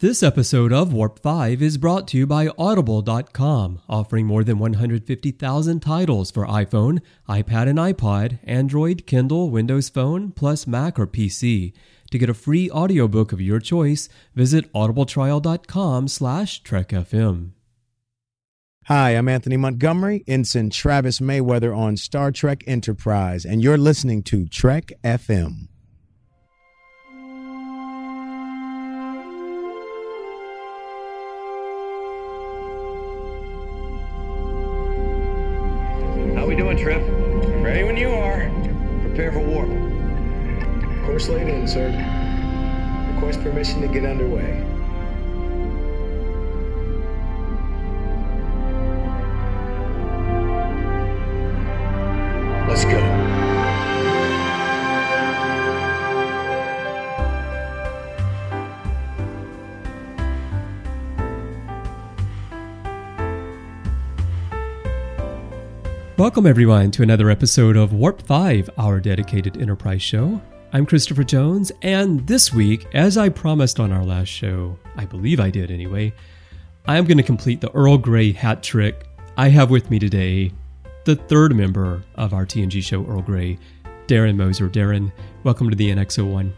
[0.00, 5.80] This episode of Warp 5 is brought to you by Audible.com, offering more than 150,000
[5.80, 11.72] titles for iPhone, iPad and iPod, Android, Kindle, Windows Phone, plus Mac or PC.
[12.12, 17.50] To get a free audiobook of your choice, visit audibletrial.com slash trekfm.
[18.84, 24.46] Hi, I'm Anthony Montgomery, Ensign Travis Mayweather on Star Trek Enterprise, and you're listening to
[24.46, 25.66] Trek FM.
[36.80, 37.02] Trip?
[37.60, 38.48] Ready when you are.
[39.02, 39.68] Prepare for warp.
[41.04, 41.88] Course laid in, sir.
[43.14, 44.64] Request permission to get underway.
[52.68, 53.17] Let's go.
[66.18, 70.42] Welcome, everyone, to another episode of Warp 5, our dedicated Enterprise show.
[70.72, 75.38] I'm Christopher Jones, and this week, as I promised on our last show, I believe
[75.38, 76.12] I did anyway,
[76.86, 79.06] I'm going to complete the Earl Grey hat trick.
[79.36, 80.50] I have with me today
[81.04, 83.56] the third member of our TNG show, Earl Grey,
[84.08, 84.68] Darren Moser.
[84.68, 85.12] Darren,
[85.44, 86.52] welcome to the NX01.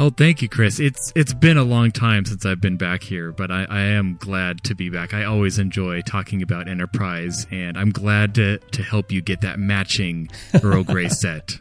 [0.00, 0.78] Oh, thank you, Chris.
[0.78, 4.16] It's it's been a long time since I've been back here, but I, I am
[4.20, 5.12] glad to be back.
[5.12, 9.58] I always enjoy talking about Enterprise, and I'm glad to to help you get that
[9.58, 10.28] matching
[10.62, 11.58] Earl Grey set.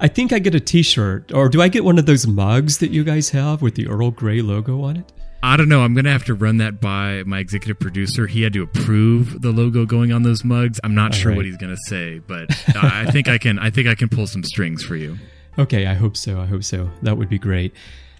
[0.00, 2.90] I think I get a T-shirt, or do I get one of those mugs that
[2.90, 5.10] you guys have with the Earl Grey logo on it?
[5.42, 5.80] I don't know.
[5.80, 8.26] I'm gonna have to run that by my executive producer.
[8.26, 10.78] He had to approve the logo going on those mugs.
[10.84, 11.36] I'm not All sure right.
[11.36, 13.58] what he's gonna say, but I think I can.
[13.58, 15.16] I think I can pull some strings for you.
[15.58, 16.38] Okay, I hope so.
[16.38, 16.90] I hope so.
[17.02, 17.74] That would be great.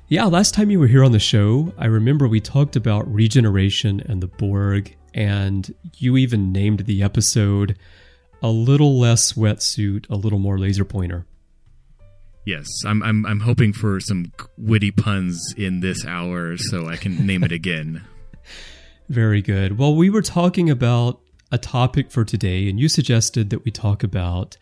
[0.09, 4.01] Yeah, last time you were here on the show, I remember we talked about regeneration
[4.06, 7.77] and the Borg, and you even named the episode
[8.42, 11.27] A Little Less Wetsuit, A Little More Laser Pointer.
[12.47, 13.02] Yes, I'm.
[13.02, 13.27] I'm.
[13.27, 18.05] I'm hoping for some witty puns in this hour, so I can name it again.
[19.08, 19.77] Very good.
[19.77, 21.20] Well, we were talking about
[21.51, 24.57] a topic for today, and you suggested that we talk about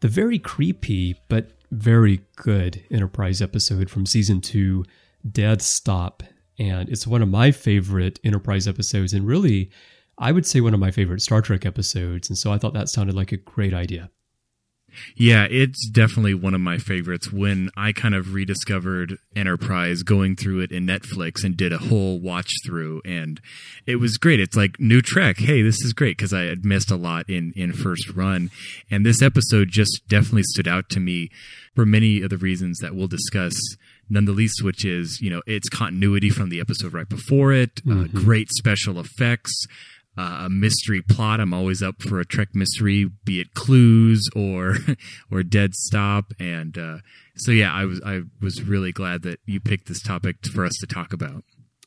[0.00, 4.84] the very creepy but very good Enterprise episode from season two,
[5.30, 6.22] Dead Stop.
[6.58, 9.70] And it's one of my favorite Enterprise episodes, and really,
[10.18, 12.28] I would say one of my favorite Star Trek episodes.
[12.28, 14.10] And so I thought that sounded like a great idea.
[15.16, 17.32] Yeah, it's definitely one of my favorites.
[17.32, 22.20] When I kind of rediscovered Enterprise, going through it in Netflix and did a whole
[22.20, 23.40] watch through, and
[23.86, 24.40] it was great.
[24.40, 25.38] It's like new Trek.
[25.38, 28.50] Hey, this is great because I had missed a lot in in first run,
[28.90, 31.30] and this episode just definitely stood out to me
[31.74, 33.58] for many of the reasons that we'll discuss.
[34.10, 37.82] None the least, which is you know its continuity from the episode right before it,
[37.90, 39.66] uh, great special effects
[40.18, 41.40] uh, a mystery plot.
[41.40, 44.76] I'm always up for a Trek mystery, be it Clues or
[45.30, 46.32] or Dead Stop.
[46.40, 46.98] And uh,
[47.36, 50.76] so, yeah, I was I was really glad that you picked this topic for us
[50.80, 51.44] to talk about.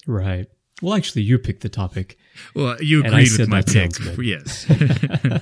[0.07, 0.47] Right.
[0.81, 2.17] Well, actually, you picked the topic.
[2.55, 3.91] Well, you agreed with my pick.
[4.19, 4.65] Yes.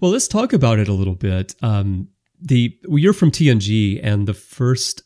[0.00, 1.54] Well, let's talk about it a little bit.
[1.62, 2.08] Um,
[2.40, 5.04] the well, you're from TNG, and the first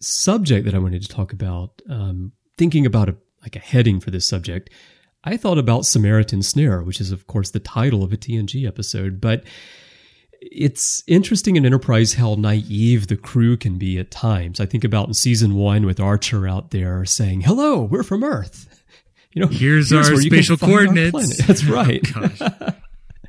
[0.00, 4.10] subject that I wanted to talk about, um, thinking about a like a heading for
[4.10, 4.70] this subject,
[5.24, 9.20] I thought about Samaritan Snare, which is of course the title of a TNG episode.
[9.20, 9.44] But
[10.40, 14.60] it's interesting in Enterprise how naive the crew can be at times.
[14.60, 18.68] I think about in season one with Archer out there saying, "Hello, we're from Earth."
[19.36, 21.44] You know, Here's our you can spatial find our coordinates.
[21.46, 22.00] That's oh, right.
[22.14, 22.40] Gosh.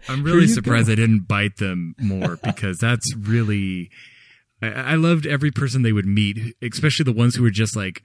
[0.07, 0.91] I'm really surprised go.
[0.93, 3.89] I didn't bite them more because that's really.
[4.61, 8.03] I, I loved every person they would meet, especially the ones who were just like,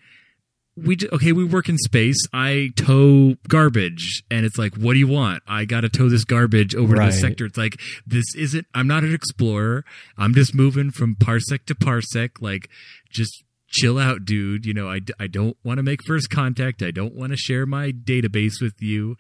[0.77, 2.19] "We okay, we work in space.
[2.33, 5.43] I tow garbage, and it's like, what do you want?
[5.47, 7.07] I got to tow this garbage over to Right.
[7.11, 7.45] this sector.
[7.47, 8.67] It's like this isn't.
[8.75, 9.85] I'm not an explorer.
[10.17, 12.41] I'm just moving from parsec to parsec.
[12.41, 12.69] Like,
[13.11, 14.65] just chill out, dude.
[14.67, 16.83] You know, I, d- I don't want to make first contact.
[16.83, 19.17] I don't want to share my database with you.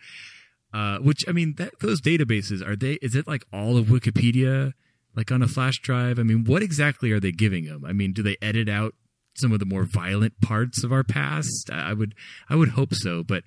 [0.73, 2.93] Uh, which I mean, that, those databases are they?
[3.03, 4.73] Is it like all of Wikipedia,
[5.17, 6.19] like on a flash drive?
[6.19, 7.85] I mean, what exactly are they giving them?
[7.85, 8.95] I mean, do they edit out
[9.37, 11.71] some of the more violent parts of our past?
[11.73, 12.15] I would,
[12.49, 13.23] I would hope so.
[13.23, 13.45] But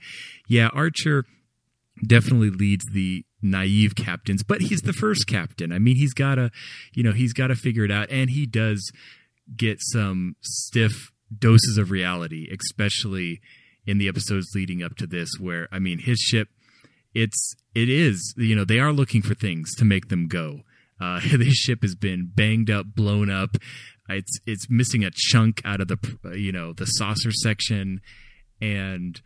[0.48, 1.26] yeah, Archer
[2.06, 5.72] definitely leads the naive captains, but he's the first captain.
[5.72, 6.52] I mean, he's got to,
[6.94, 8.92] you know, he's got to figure it out, and he does
[9.56, 13.42] get some stiff doses of reality, especially
[13.86, 16.48] in the episodes leading up to this, where I mean, his ship,
[17.14, 20.62] it's it is, you know, they are looking for things to make them go.
[21.00, 23.58] Uh, this ship has been banged up, blown up.
[24.10, 25.98] It's it's missing a chunk out of the
[26.38, 28.02] you know the saucer section,
[28.62, 29.22] and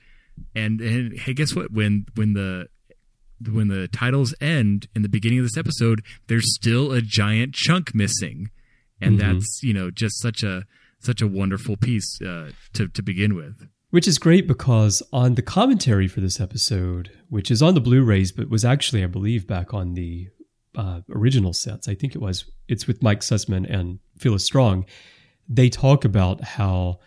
[0.55, 1.71] and and hey, guess what?
[1.71, 2.67] When when the
[3.51, 7.93] when the titles end in the beginning of this episode, there's still a giant chunk
[7.93, 8.49] missing,
[8.99, 9.21] and Mhm.
[9.21, 10.65] that's you know just such a
[10.99, 13.67] such a wonderful piece uh, to to begin with.
[13.89, 18.33] Which is great because on the commentary for this episode, which is on the Blu-rays,
[18.33, 20.27] but was actually, I believe, back on the
[20.77, 21.89] uh, original sets.
[21.89, 22.45] I think it was.
[22.69, 24.85] It's with Mike Sussman and Phyllis Strong.
[25.49, 26.99] They talk about how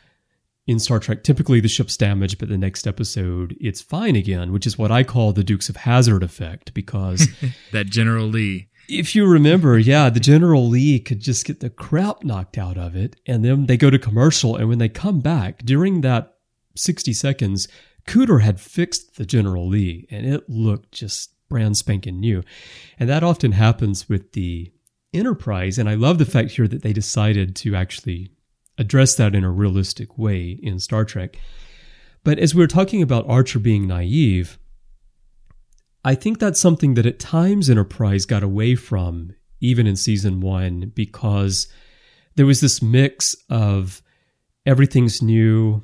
[0.67, 4.67] in Star Trek, typically the ship's damaged, but the next episode it's fine again, which
[4.67, 6.75] is what I call the Dukes of Hazzard effect.
[6.75, 7.29] Because
[7.73, 8.69] That General Lee.
[8.89, 12.97] if you remember, yeah, the General Lee could just get the crap knocked out of
[12.97, 16.35] it, and then they go to commercial, and when they come back during that
[16.77, 17.69] 60 seconds,
[18.07, 22.43] Cooter had fixed the General Lee, and it looked just brand spanking new.
[22.99, 24.73] And that often happens with the
[25.13, 28.31] Enterprise, and I love the fact here that they decided to actually
[28.79, 31.37] address that in a realistic way in Star Trek.
[32.23, 34.57] But as we were talking about Archer being naive,
[36.05, 40.93] I think that's something that at times Enterprise got away from, even in season one,
[40.95, 41.67] because
[42.37, 44.03] there was this mix of
[44.65, 45.83] everything's new,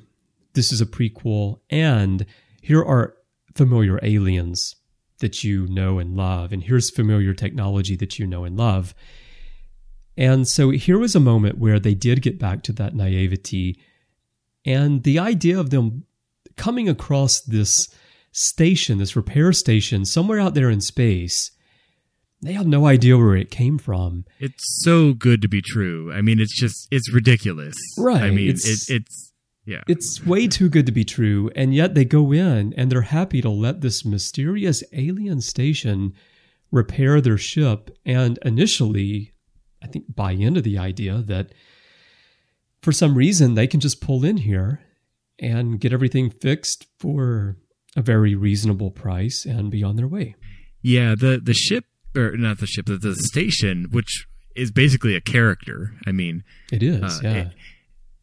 [0.52, 2.24] this is a prequel, and
[2.62, 3.16] here are
[3.56, 4.76] familiar aliens
[5.18, 8.94] that you know and love, and here's familiar technology that you know and love.
[10.16, 13.78] And so here was a moment where they did get back to that naivety.
[14.64, 16.04] And the idea of them
[16.56, 17.88] coming across this
[18.32, 21.50] station, this repair station, somewhere out there in space,
[22.42, 24.24] they have no idea where it came from.
[24.38, 26.12] It's so good to be true.
[26.12, 27.74] I mean, it's just it's ridiculous.
[27.98, 29.25] Right, I mean, it's- it, it's
[29.66, 29.82] yeah.
[29.88, 31.50] It's way too good to be true.
[31.56, 36.14] And yet they go in and they're happy to let this mysterious alien station
[36.70, 39.32] repair their ship and initially,
[39.82, 41.52] I think, buy into the idea that
[42.82, 44.80] for some reason they can just pull in here
[45.38, 47.56] and get everything fixed for
[47.96, 50.34] a very reasonable price and be on their way.
[50.82, 51.84] Yeah, the the ship
[52.14, 55.92] or not the ship, the, the station, which is basically a character.
[56.06, 56.42] I mean,
[56.72, 57.34] It is, Uh, yeah.
[57.34, 57.52] it-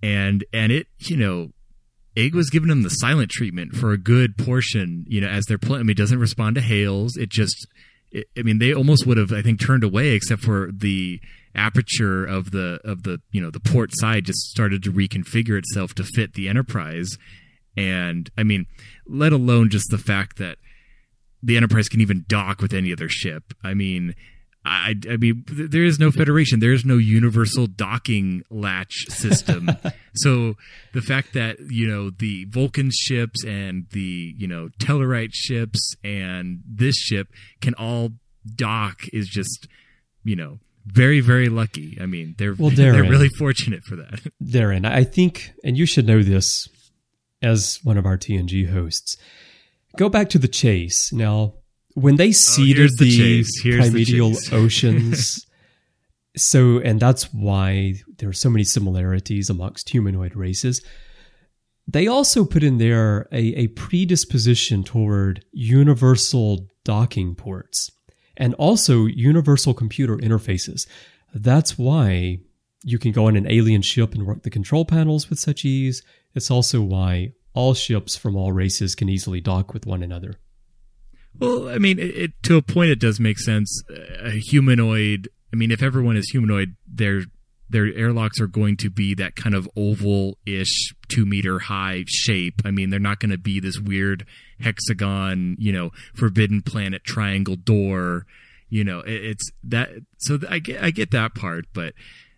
[0.04, 1.50] and and it you know
[2.16, 5.06] Egg was giving them the silent treatment for a good portion.
[5.08, 7.18] You know, as they're playing, I mean, doesn't respond to hails.
[7.18, 7.68] It just,
[8.12, 11.20] it, I mean, they almost would have, I think, turned away except for the
[11.56, 15.96] aperture of the of the you know the port side just started to reconfigure itself
[15.96, 17.18] to fit the Enterprise.
[17.76, 18.68] And I mean,
[19.08, 20.58] let alone just the fact that
[21.42, 23.54] the Enterprise can even dock with any other ship.
[23.64, 24.14] I mean,
[24.66, 26.60] I, I mean, there is no Federation.
[26.60, 29.70] There is no universal docking latch system.
[30.16, 30.56] so
[30.94, 36.62] the fact that you know the Vulcan ships and the you know Tellarite ships and
[36.66, 37.28] this ship
[37.62, 38.12] can all
[38.56, 39.68] dock is just
[40.24, 41.98] you know very very lucky.
[42.00, 44.22] I mean, they're Well, they're really fortunate for that.
[44.44, 46.70] Darren, I think, and you should know this
[47.42, 49.18] as one of our TNG hosts.
[49.98, 51.12] Go back to the chase.
[51.14, 51.56] Now,
[51.96, 53.44] when they oh, seeded Oh, the
[53.90, 55.46] the, the oceans,
[56.36, 60.84] so, and that's why there are so many similarities amongst humanoid races.
[61.88, 67.92] They also put in there a, a predisposition toward universal docking ports
[68.36, 70.88] and also universal computer interfaces.
[71.34, 72.40] That's why
[72.84, 76.02] you can go on an alien ship and work the control panels with such ease.
[76.34, 80.36] It's also why all ships from all races can easily dock with one another.
[81.40, 83.84] Well, I mean, it, it to a point, it does make sense.
[84.22, 85.30] A humanoid.
[85.52, 87.24] I mean, if everyone is humanoid, their
[87.70, 92.62] their airlocks are going to be that kind of oval-ish, two meter high shape.
[92.64, 94.26] I mean, they're not going to be this weird
[94.60, 98.26] hexagon, you know, forbidden planet triangle door.
[98.70, 99.90] You know, it, it's that.
[100.20, 101.94] So I get I get that part, but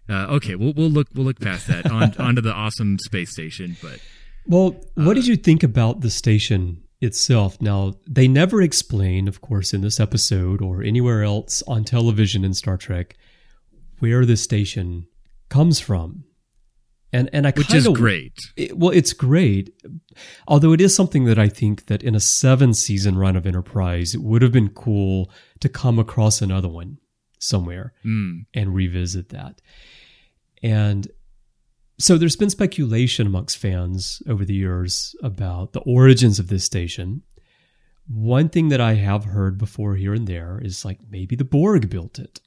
[0.10, 3.78] uh, okay, we'll we'll look we'll look past that on onto the awesome space station,
[3.82, 4.00] but.
[4.48, 7.62] Well, what did you think about the station itself?
[7.62, 12.54] Now, they never explain, of course, in this episode or anywhere else on television in
[12.54, 13.16] Star Trek,
[14.00, 15.08] where this station
[15.50, 16.24] comes from.
[17.14, 18.34] And and I Which kinda, is great.
[18.58, 19.74] it- well, it's great.
[20.48, 24.14] Although it is something that I think that in a seven season run of Enterprise,
[24.14, 26.98] it would have been cool to come across another one
[27.40, 28.46] somewhere Mm.
[28.54, 29.62] and revisit that.
[30.62, 31.08] And
[31.98, 37.24] so there's been speculation amongst fans over the years about the origins of this station.
[38.08, 41.90] One thing that I have heard before here and there is like maybe the Borg
[41.90, 42.40] built it.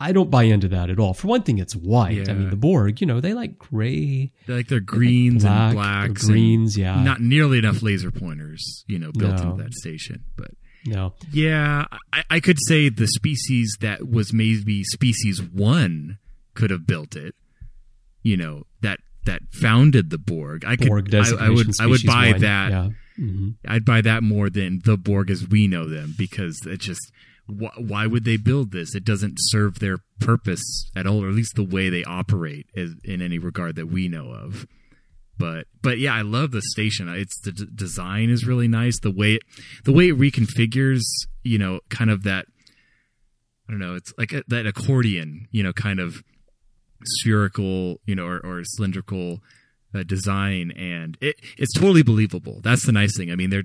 [0.00, 1.14] I don't buy into that at all.
[1.14, 2.28] For one thing, it's white.
[2.28, 5.74] I mean, the Borg, you know, they like gray, They're like they're greens black, and
[5.74, 7.02] blacks, greens, and yeah.
[7.02, 9.50] Not nearly enough laser pointers, you know, built No.
[9.52, 10.24] into that station.
[10.36, 10.50] But
[10.84, 11.14] no.
[11.32, 16.18] yeah, I, I could say the species that was maybe species one
[16.54, 17.36] could have built it.
[18.24, 20.64] You know that that founded the Borg.
[20.64, 22.40] I Borg could, I, I would, I would buy one.
[22.40, 22.70] that.
[22.70, 22.88] Yeah.
[23.16, 27.12] hmm I'd buy that more than the Borg as we know them because it just
[27.46, 28.94] wh- why would they build this?
[28.94, 32.96] It doesn't serve their purpose at all, or at least the way they operate is,
[33.04, 34.66] in any regard that we know of.
[35.38, 37.08] But but yeah, I love the station.
[37.08, 38.98] It's the d- design is really nice.
[39.00, 39.42] The way it,
[39.84, 41.02] the way it reconfigures,
[41.42, 42.46] you know, kind of that.
[43.68, 43.94] I don't know.
[43.94, 46.22] It's like a, that accordion, you know, kind of
[47.04, 49.40] spherical, you know, or, or cylindrical
[49.94, 52.60] uh, design, and it, it's totally believable.
[52.62, 53.30] That's the nice thing.
[53.30, 53.64] I mean, they're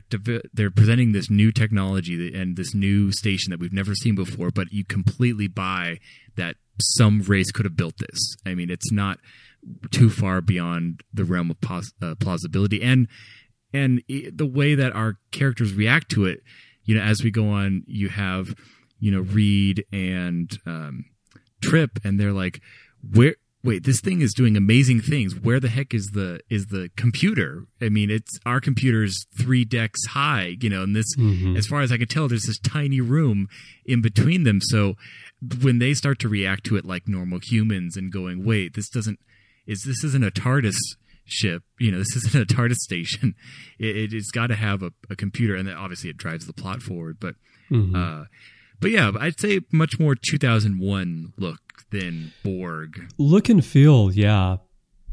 [0.53, 4.71] they're presenting this new technology and this new station that we've never seen before, but
[4.71, 5.99] you completely buy
[6.35, 8.35] that some race could have built this.
[8.45, 9.19] I mean, it's not
[9.91, 13.07] too far beyond the realm of pos- uh, plausibility, and
[13.73, 16.41] and the way that our characters react to it.
[16.83, 18.53] You know, as we go on, you have
[18.99, 21.05] you know Reed and um,
[21.61, 22.61] Trip, and they're like,
[23.13, 26.89] where wait this thing is doing amazing things where the heck is the is the
[26.95, 31.57] computer i mean it's our computer's three decks high you know and this Mhm.
[31.57, 33.47] as far as i can tell there's this tiny room
[33.85, 34.95] in between them so
[35.61, 39.19] when they start to react to it like normal humans and going wait this doesn't
[39.67, 40.77] is this isn't a tardis
[41.25, 43.35] ship you know this isn't a tardis station
[43.77, 46.53] it, it, it's got to have a, a computer and then obviously it drives the
[46.53, 47.35] plot forward but
[47.69, 47.93] Mhm.
[47.95, 48.25] uh
[48.79, 51.59] but yeah i'd say much more 2001 look
[51.91, 54.57] than borg Look and feel, yeah.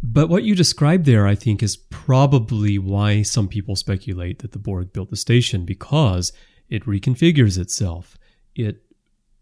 [0.03, 4.59] But what you described there, I think, is probably why some people speculate that the
[4.59, 6.33] Borg built the station because
[6.69, 8.17] it reconfigures itself.
[8.55, 8.83] It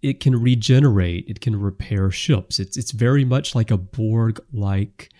[0.01, 1.25] it can regenerate.
[1.29, 2.59] It can repair ships.
[2.59, 5.11] It's it's very much like a Borg like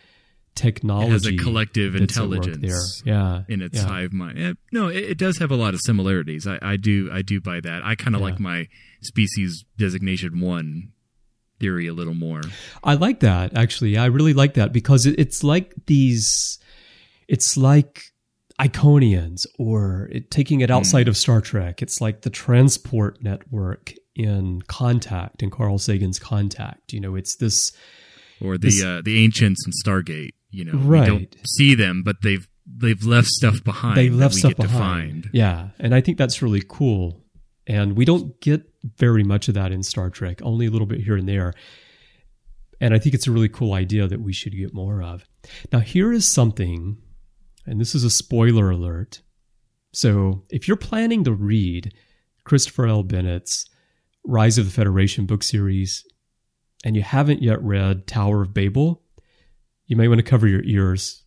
[0.55, 1.09] technology.
[1.09, 2.59] It has a collective intelligence
[3.05, 3.15] there.
[3.15, 3.87] Yeah, in its yeah.
[3.87, 4.39] hive mind.
[4.39, 6.47] Eh, no, it, it does have a lot of similarities.
[6.47, 7.85] I, I do I do buy that.
[7.85, 8.27] I kind of Yeah.
[8.29, 8.69] like my
[9.03, 10.93] species designation one
[11.61, 12.41] theory a little more.
[12.83, 13.97] I like that actually.
[13.97, 16.59] I really like that because it, it's like these.
[17.29, 18.03] It's like
[18.61, 21.83] Iconians, or it, taking it outside of Star Trek.
[21.83, 26.93] It's like the transport network in Contact, in Carl Sagan's Contact.
[26.93, 27.73] You know, it's this.
[28.41, 30.35] Or the This- uh, the ancients in Stargate.
[30.55, 31.07] You know, we Right.
[31.07, 33.97] don't see them, but they've they've left stuff behind.
[33.97, 35.25] They that left we stuff behind.
[35.25, 35.31] find.
[35.35, 37.23] Yeah, and I think that's really cool.
[37.67, 38.63] And we don't get
[38.99, 41.55] very much of that in Star Trek, only a little bit here and there.
[42.81, 45.25] And I think it's a really cool idea that we should get more of.
[45.73, 46.99] Now, here is something,
[47.67, 49.23] and this is a spoiler alert.
[49.93, 51.95] So, if you're planning to read
[52.45, 53.03] Christopher L.
[53.03, 53.65] Bennett's
[54.27, 56.05] Rise of the Federation book series,
[56.85, 59.03] and you haven't yet read Tower of Babel,
[59.87, 61.23] you may want to cover your ears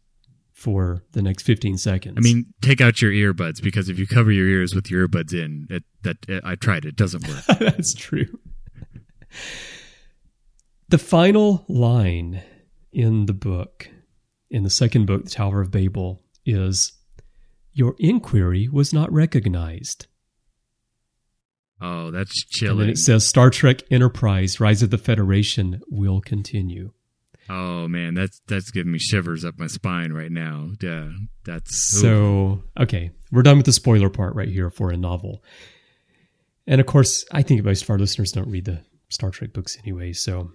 [0.54, 2.16] for the next 15 seconds.
[2.18, 5.32] I mean, take out your earbuds because if you cover your ears with your earbuds
[5.34, 7.46] in, it, that it, I tried it doesn't work.
[7.60, 8.40] That's true.
[10.90, 12.42] The final line
[12.92, 13.90] in the book,
[14.50, 16.94] in the second book, The Tower of Babel, is
[17.74, 20.08] Your inquiry was not recognized.
[21.82, 22.78] oh, that's And chilling.
[22.80, 26.94] then it says Star Trek Enterprise Rise of the Federation will continue.
[27.50, 30.72] Oh man, that's that's giving me shivers up my spine right now.
[30.82, 31.12] Yeah,
[31.46, 32.00] that's ooh.
[32.00, 35.44] So, okay, we're done with the spoiler part right here for a novel.
[36.66, 39.78] And of course, I think most of our listeners don't read the Star Trek books
[39.84, 40.52] anyway, so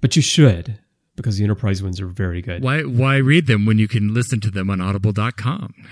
[0.00, 0.78] but you should
[1.16, 2.62] because the Enterprise ones are very good.
[2.62, 5.74] Why why read them when you can listen to them on audible.com?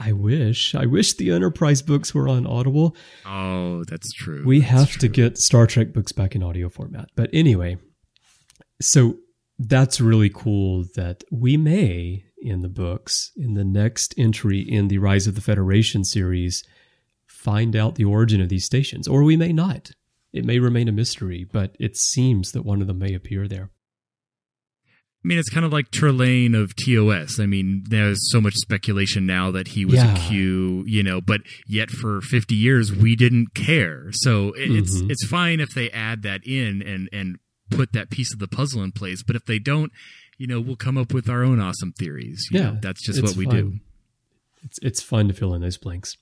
[0.00, 0.74] I wish.
[0.74, 2.96] I wish the Enterprise books were on Audible.
[3.26, 4.42] Oh, that's true.
[4.46, 7.10] We That's have to get Star Trek books back in audio format.
[7.16, 7.76] But anyway,
[8.80, 9.18] so
[9.68, 14.96] that's really cool that we may, in the books, in the next entry in the
[14.98, 16.64] Rise of the Federation series,
[17.26, 19.90] find out the origin of these stations, or we may not.
[20.32, 23.70] It may remain a mystery, but it seems that one of them may appear there.
[25.22, 27.38] I mean, it's kind of like Trelane of TOS.
[27.38, 30.14] I mean, there's so much speculation now that he was Yeah.
[30.16, 34.06] a Q, you know, but yet for 50 years we didn't care.
[34.12, 35.10] So it, it's Mhm.
[35.10, 37.36] it's fine if they add that in and and
[37.70, 39.22] put that piece of the puzzle in place.
[39.22, 39.92] But if they don't,
[40.38, 42.48] you know, we'll come up with our own awesome theories.
[42.50, 43.54] You Yeah, know, that's just what we fun.
[43.54, 43.72] do.
[44.62, 46.16] It's it's fun to fill in those blanks.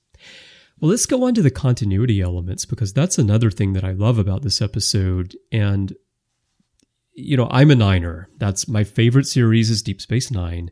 [0.79, 4.17] Well, let's go on to the continuity elements because that's another thing that I love
[4.17, 5.35] about this episode.
[5.51, 5.93] And
[7.13, 8.29] you know, I'm a Niner.
[8.37, 10.71] That's my favorite series is Deep Space Nine.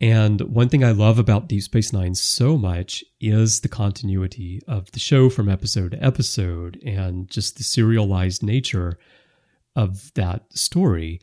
[0.00, 4.90] And one thing I love about Deep Space Nine so much is the continuity of
[4.92, 8.98] the show from episode to episode and just the serialized nature
[9.76, 11.20] of that story.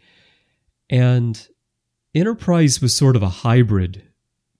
[0.89, 1.45] And
[2.15, 4.03] Enterprise was sort of a hybrid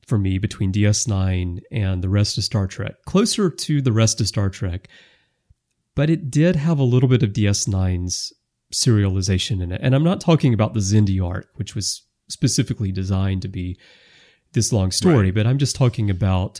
[0.05, 4.27] for me between DS9 and the rest of Star Trek, closer to the rest of
[4.27, 4.89] Star Trek,
[5.95, 8.33] but it did have a little bit of DS9's
[8.73, 9.79] serialization in it.
[9.83, 13.77] And I'm not talking about the Xindi arc, which was specifically designed to be
[14.53, 15.35] this long story, Right.
[15.35, 16.59] but I'm just talking about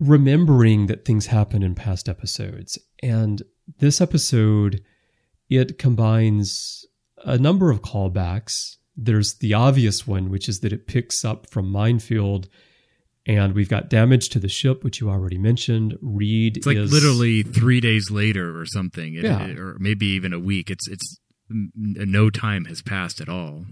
[0.00, 2.78] remembering that things happen in past episodes.
[3.02, 3.42] And
[3.78, 4.82] this episode,
[5.56, 6.84] it combines
[7.24, 8.76] a number of callbacks.
[8.96, 12.48] There's the obvious one, which is that it picks up from Minefield,
[13.26, 15.96] and we've got damage to the ship, which you already mentioned.
[16.02, 19.46] Reed It's like is literally three days later or something, It- Yeah.
[19.46, 20.70] it- or maybe even a week.
[20.70, 21.18] It's it's
[21.48, 23.66] no time has passed at all.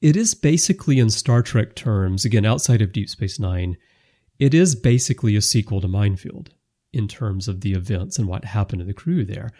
[0.00, 3.76] It is basically, in Star Trek terms, again, outside of Deep Space Nine,
[4.38, 6.50] it is basically a sequel to Minefield
[6.92, 9.50] in terms of the events and what happened to the crew there.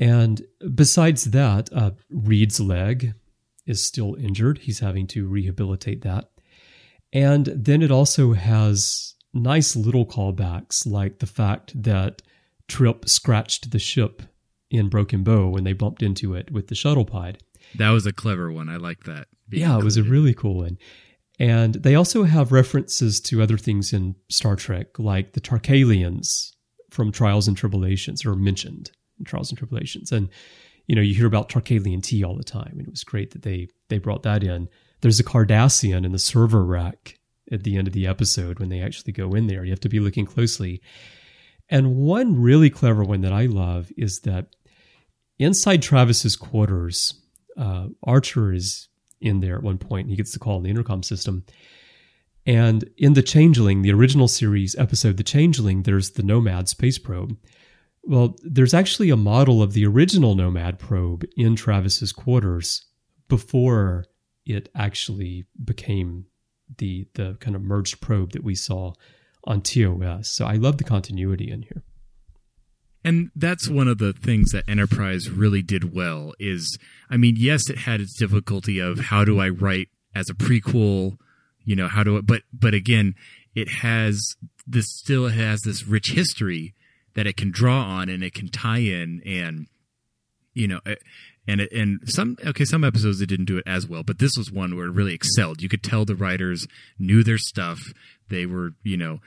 [0.00, 0.42] And
[0.74, 3.12] besides that, uh, Reed's leg
[3.66, 4.58] is still injured.
[4.58, 6.30] He's having to rehabilitate that.
[7.12, 12.22] And then it also has nice little callbacks, like the fact that
[12.66, 14.22] Trip scratched the ship
[14.70, 17.38] in Broken Bow when they bumped into it with the shuttle pod.
[17.76, 18.68] That was a clever one.
[18.68, 19.26] I like that.
[19.50, 20.78] Yeah, it was a really cool one.
[21.38, 26.52] And they also have references to other things in Star Trek, like the Tarkalians
[26.90, 28.92] from Trials and Tribble-ations are mentioned
[29.26, 30.12] Trials and Tribble-ations.
[30.12, 30.28] And,
[30.86, 32.74] you know, you hear about Tarkalian tea all the time.
[32.78, 34.68] And it was great that they, they brought that in.
[35.00, 37.18] There's a Cardassian in the server rack
[37.52, 39.64] at the end of the episode when they actually go in there.
[39.64, 40.82] You have to be looking closely.
[41.68, 44.46] And one really clever one that I love is that
[45.38, 47.14] inside Travis's quarters,
[47.56, 48.88] uh, Archer is
[49.20, 50.04] in there at one point.
[50.04, 51.44] And he gets the call on the intercom system.
[52.46, 57.36] And in The Changeling, the original series episode, The Changeling, there's the Nomad space probe.
[58.02, 62.86] Well, there's actually a model of the original Nomad probe in Travis's quarters
[63.28, 64.06] before
[64.46, 66.26] it actually became
[66.78, 68.92] the the kind of merged probe that we saw
[69.44, 70.28] on TOS.
[70.28, 71.82] So I love the continuity in here.
[73.02, 76.78] And that's one of the things that Enterprise really did well is
[77.08, 81.16] I mean, yes, it had its difficulty of how do I write as a prequel,
[81.64, 83.14] you know, how do I but but again,
[83.54, 86.74] it has this still has this rich history
[87.14, 89.66] that it can draw on and it can tie in and
[90.54, 90.94] you know eh,
[91.46, 94.36] and it, and some okay some episodes it didn't do it as well but this
[94.36, 96.66] was one where it really excelled you could tell the writers
[96.98, 97.80] knew their stuff
[98.28, 99.20] they were you know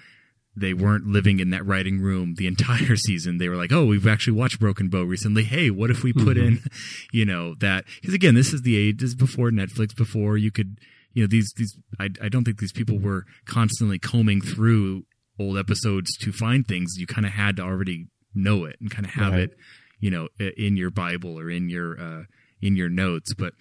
[0.55, 3.37] they weren't living in that writing room the entire season.
[3.37, 5.43] They were like, "Oh, we've actually watched Broken Bow recently.
[5.43, 6.63] Hey, what if we put in,
[7.11, 8.99] you know, that?" Because again, this is the age.
[8.99, 9.95] This is before Netflix.
[9.95, 10.77] Before you could,
[11.13, 11.75] you know, these these.
[11.99, 15.05] I I don't think these people were constantly combing through
[15.39, 16.95] old episodes to find things.
[16.97, 19.41] You kind of had to already know it and kind of have Right.
[19.43, 19.57] it,
[19.99, 22.23] you know, in your Bible or in your uh
[22.61, 23.33] in your notes.
[23.33, 23.53] But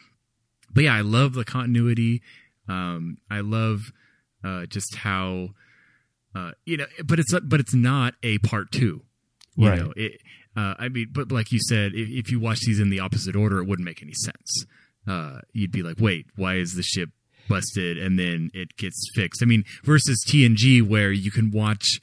[0.73, 2.23] but yeah, I love the continuity.
[2.69, 3.93] Um, I love
[4.45, 5.51] uh, just how
[6.35, 9.03] uh, you know, but it's but it's not a part two.
[9.57, 9.79] You Right.
[9.79, 10.21] know, it.
[10.57, 13.35] Uh, I mean, but like you said, if, if you watch these in the opposite
[13.37, 14.67] order, it wouldn't make any sense.
[15.07, 17.09] Uh, you'd be like, wait, why is the ship
[17.53, 19.43] busted and then it gets fixed?
[19.43, 22.01] I mean, versus TNG where you can watch,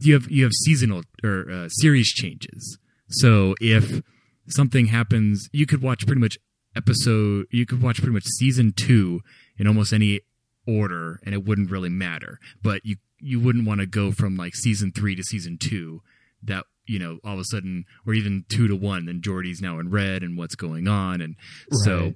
[0.00, 2.78] you have you have seasonal or uh, series changes.
[3.08, 4.02] So if
[4.48, 6.38] something happens, you could watch pretty much
[6.76, 7.46] episode.
[7.50, 9.20] You could watch pretty much season two
[9.58, 10.20] in almost any
[10.66, 12.38] order, and it wouldn't really matter.
[12.62, 16.02] But you you wouldn't want to go from like season three to season two.
[16.42, 19.78] That you know all of a sudden, or even two to one, then Geordi's now
[19.78, 21.36] in red, and what's going on, and
[21.84, 22.14] so.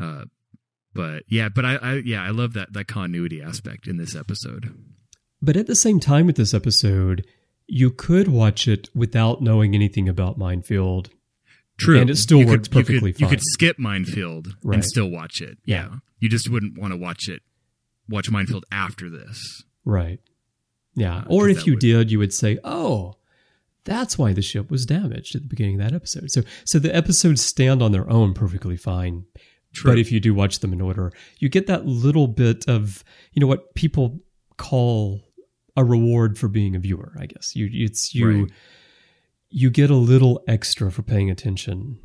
[0.00, 0.24] Uh,
[0.94, 4.74] but yeah, but I, I yeah I love that that continuity aspect in this episode.
[5.40, 7.26] But at the same time with this episode,
[7.66, 11.10] you could watch it without knowing anything about Minefield.
[11.78, 14.74] True, And it still You works could, you perfectly could, You could skip Minefield Right.
[14.74, 15.58] and still watch it.
[15.64, 15.88] Yeah.
[15.90, 15.94] Yeah.
[16.20, 17.40] you just wouldn't want to watch it,
[18.08, 19.64] watch Minefield after this.
[19.84, 20.20] Right.
[20.94, 21.20] Yeah.
[21.20, 23.16] Uh, or if you would- did, you would say, "Oh,
[23.84, 26.94] that's why the ship was damaged at the beginning of that episode." So, so the
[26.94, 29.24] episodes stand on their own perfectly fine.
[29.74, 29.90] True.
[29.92, 33.40] But if you do watch them in order, you get that little bit of, you
[33.40, 34.20] know, what people
[34.58, 35.22] call
[35.76, 37.12] a reward for being a viewer.
[37.18, 38.50] I guess you, it's you, Right.
[39.50, 41.98] you get a little extra for paying attention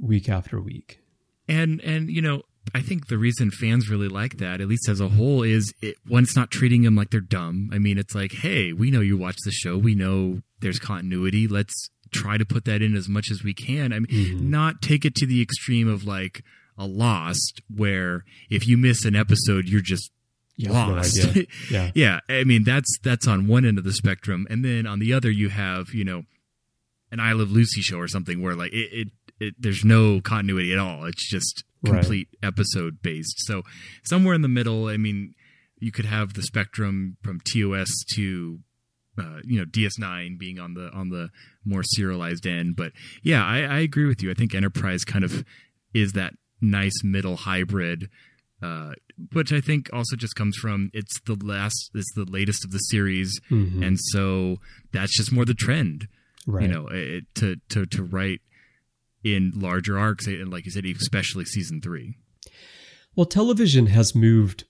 [0.00, 1.00] week after week.
[1.48, 2.42] And and you know,
[2.74, 5.96] I think the reason fans really like that, at least as a whole, is it
[6.06, 7.70] one, it's not treating them like they're dumb.
[7.72, 11.46] I mean, it's like, hey, we know you watch the show, we know there's continuity.
[11.46, 13.92] Let's try to put that in as much as we can.
[13.92, 14.50] I mean, Mm-hmm.
[14.50, 16.42] not take it to the extreme of like
[16.78, 20.10] a Lost, where if you miss an episode, you're just
[20.56, 21.18] You have no lost.
[21.70, 21.90] Yeah.
[21.94, 25.12] yeah, I mean that's that's on one end of the spectrum, and then on the
[25.12, 26.22] other you have you know
[27.12, 29.08] an I Love Lucy show or something where like it, it,
[29.40, 31.04] it there's no continuity at all.
[31.04, 32.00] It's just Right.
[32.00, 33.46] complete episode based.
[33.46, 33.62] So
[34.02, 35.34] somewhere in the middle, I mean,
[35.78, 38.58] you could have the spectrum from TOS to
[39.18, 41.28] uh, you know DS9 being on the on the
[41.64, 42.74] more serialized end.
[42.76, 44.30] But yeah, I, I agree with you.
[44.30, 45.44] I think Enterprise kind of
[45.94, 48.08] is that nice middle hybrid.
[48.62, 48.92] Uh,
[49.32, 52.78] which I think also just comes from it's the last, it's the latest of the
[52.78, 53.86] series, Mhm.
[53.86, 54.56] and so
[54.92, 56.08] that's just more the trend
[56.46, 56.62] right.
[56.62, 58.40] you know it, to to to write
[59.22, 62.14] in larger arcs and like you said especially season three
[63.14, 64.64] Well, television has moved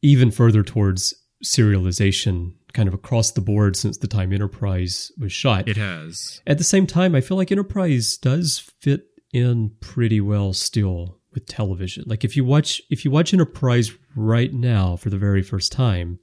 [0.00, 1.12] even further towards
[1.44, 5.68] serialization kind of across the board since the time Enterprise was shot.
[5.68, 10.52] it has At the same time, I feel like Enterprise does fit in pretty well
[10.54, 12.02] still with television.
[12.06, 16.18] Like if you watch if you watch Enterprise right now for the very first time,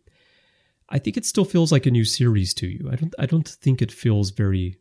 [0.89, 2.89] I think it still feels like a new series to you.
[2.91, 4.77] I don't I don't think it feels very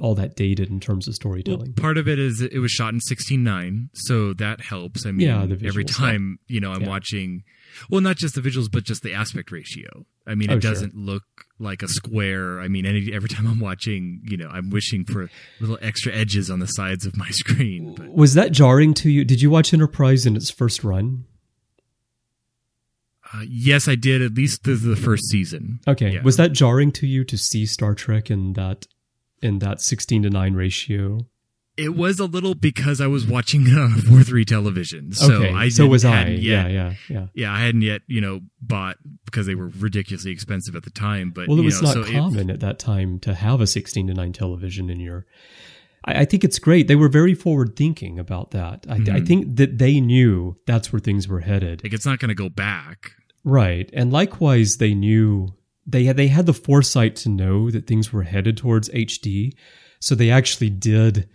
[0.00, 1.72] all that dated in terms of well, storytelling.
[1.74, 5.46] part of it is it was shot in 16.9 so that helps i mean Yeah,
[5.64, 6.88] every time you know i'm Yeah.
[6.88, 7.44] watching
[7.90, 10.72] well not just the visuals but just the aspect ratio i mean Oh, it sure.
[10.72, 11.22] doesn't look
[11.60, 15.30] like a square i mean any every time i'm watching you know i'm wishing for
[15.60, 19.24] little extra edges on the sides of my screen but Was that jarring to you?
[19.24, 21.24] Did you watch Enterprise in its first run?
[23.32, 26.10] uh, yes i did at least through the first season Okay.
[26.14, 26.22] Yeah.
[26.22, 28.86] Was that jarring to you to see Star Trek in that
[29.44, 31.18] in that 16 to 9 ratio?
[31.76, 35.10] It was a little because I was watching it a four three television.
[35.12, 35.52] So okay.
[35.52, 36.14] I so was I.
[36.16, 37.26] hadn't Yeah, yeah, yeah.
[37.34, 41.32] yeah, I hadn't yet, you know, bought because they were ridiculously expensive at the time.
[41.34, 43.60] But Well, it you was know, not so it- common at that time to have
[43.60, 45.26] a 16 to 9 television in your.
[46.04, 46.86] I, I think it's great.
[46.86, 48.86] They were very forward thinking about that.
[48.88, 49.26] I, I Mhm.
[49.26, 51.82] think that they knew that's where things were headed.
[51.82, 53.10] like it's not going to go back.
[53.42, 53.90] Right.
[53.92, 55.48] And likewise, they knew
[55.86, 59.52] they had, they had the foresight to know that things were headed towards HD.
[60.00, 61.28] So they actually did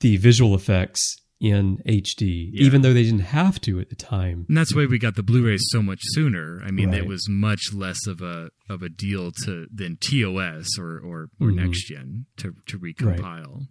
[0.00, 2.64] the visual effects in HD, Yeah.
[2.64, 4.46] even though they didn't have to at the time.
[4.48, 6.62] And that's why we got the Blu-rays so much sooner.
[6.64, 6.98] I mean, Right.
[6.98, 11.50] it was much less of a of a deal to than TOS or or, or
[11.50, 11.56] Mhm.
[11.56, 13.66] next gen to to recompile.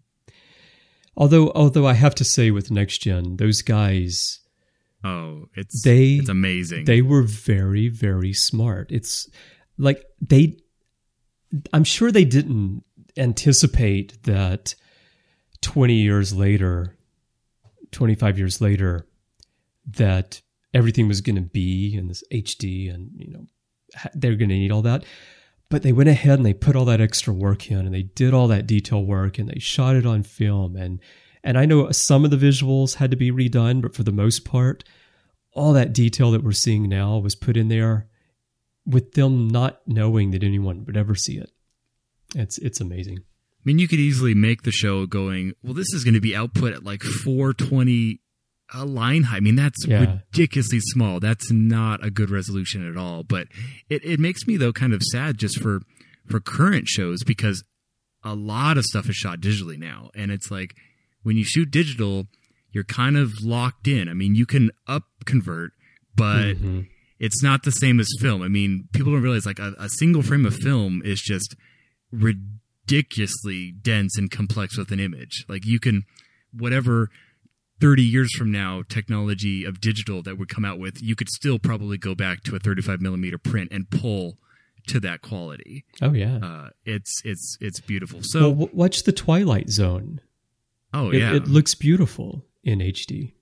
[1.18, 4.40] Although, although I have to say with next gen, those guys
[5.04, 6.86] Oh, it's They- it's amazing.
[6.86, 8.92] they were very, very smart.
[8.92, 9.30] It's
[9.78, 10.58] like they,
[11.74, 12.84] I'm sure they didn't
[13.18, 14.76] anticipate that
[15.62, 16.96] 20 years later,
[17.92, 19.08] 25 years later,
[19.88, 20.42] that
[20.74, 23.48] everything was going to be in this HD and, you know,
[24.14, 25.06] they're going to need all that.
[25.70, 28.34] But they went ahead and they put all that extra work in and they did
[28.34, 30.76] all that detail work and they shot it on film.
[30.76, 31.00] And,
[31.44, 34.46] and I know some of the visuals had to be redone, but for the most
[34.46, 34.84] part,
[35.54, 38.08] all that detail that we're seeing now was put in there
[38.86, 41.52] with them not knowing that anyone would ever see it.
[42.36, 43.20] It's it's amazing.
[43.20, 46.36] I mean, you could easily make the show going, well, this is going to be
[46.36, 48.20] output at like 420
[48.74, 49.38] a line height.
[49.38, 50.20] I mean, that's Yeah.
[50.32, 51.20] ridiculously small.
[51.20, 53.24] That's not a good resolution at all.
[53.24, 53.48] But
[53.90, 55.82] it, it makes me, though, kind of sad just for,
[56.28, 57.64] for current shows because
[58.24, 60.10] a lot of stuff is shot digitally now.
[60.16, 60.74] And it's like
[61.24, 62.26] when you shoot digital,
[62.72, 64.10] you're kind of locked in.
[64.10, 65.72] I mean, you can up convert,
[66.16, 66.88] but Mhm.
[67.20, 68.42] It's not the same as film.
[68.42, 71.56] I mean, people don't realize like a, a single frame of film is just
[72.12, 75.46] ridiculously dense and complex with an image.
[75.48, 76.04] Like you can,
[76.52, 77.10] whatever
[77.82, 81.60] 30 years from now, technology of digital that would come out with, you could still
[81.60, 84.38] probably go back to a 35 millimeter print and pull
[84.88, 85.86] to that quality.
[86.02, 86.38] Oh yeah.
[86.38, 88.20] Uh, it's, it's, it's beautiful.
[88.22, 90.22] So, well, w- watch the Twilight Zone.
[90.94, 91.34] oh it, yeah.
[91.34, 93.35] it looks beautiful in HD.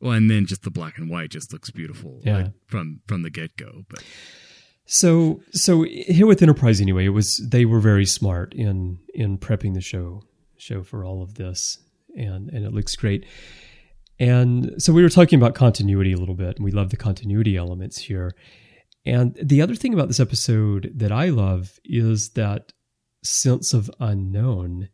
[0.00, 2.36] Well, and then just the black and white just looks beautiful Yeah.
[2.36, 3.84] like, from, from the get go.
[3.88, 4.02] But
[4.86, 9.74] So so here with Enterprise anyway, it was they were very smart in in prepping
[9.74, 10.22] the show
[10.56, 11.78] show for all of this,
[12.16, 13.26] and and it looks great.
[14.18, 17.56] And so we were talking about continuity a little bit, and we love the continuity
[17.56, 18.34] elements here.
[19.06, 22.72] And the other thing about this episode that I love is that
[23.22, 24.88] sense of unknown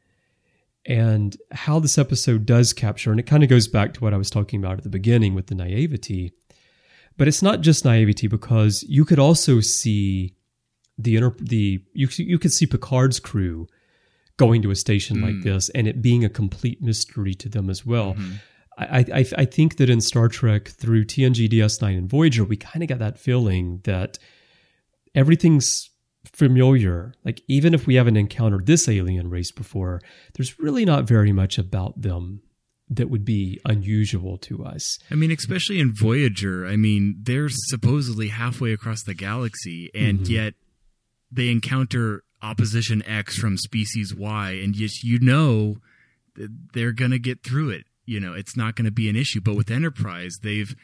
[0.86, 4.18] and how this episode does capture, and it kind of goes back to what I
[4.18, 6.32] was talking about at the beginning with the naivety.
[7.16, 10.34] But it's not just naivety because you could also see
[10.98, 13.66] the inter- the you you could see Picard's crew
[14.36, 15.42] going to a station like mm.
[15.44, 18.14] this and it being a complete mystery to them as well.
[18.14, 18.32] Mm-hmm.
[18.76, 22.82] I, I I think that in Star Trek through TNG, DS9, and Voyager, we kind
[22.82, 24.18] of got that feeling that
[25.14, 25.90] everything's
[26.36, 27.14] familiar.
[27.24, 30.00] Like even if we haven't encountered this alien race before,
[30.34, 32.42] there's really not very much about them
[32.90, 34.98] that would be unusual to us.
[35.10, 40.28] I mean, especially in Voyager, I mean, they're supposedly halfway across the galaxy, and Mhm.
[40.28, 40.54] yet
[41.32, 45.78] they encounter opposition X from species Y, and just you know
[46.74, 47.84] they're gonna get through it.
[48.04, 49.40] You know, it's not gonna be an issue.
[49.40, 50.74] But with Enterprise, they've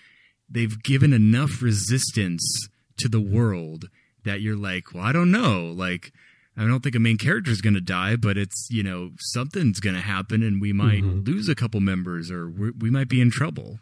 [0.48, 3.88] they've given enough resistance to the world
[4.24, 6.12] that you're like, well, I don't know, like.
[6.56, 9.80] I don't think a main character is going to die, but it's you know something's
[9.80, 11.26] going to happen, and we might Mhm.
[11.26, 13.78] lose a couple members, or we we might be in trouble.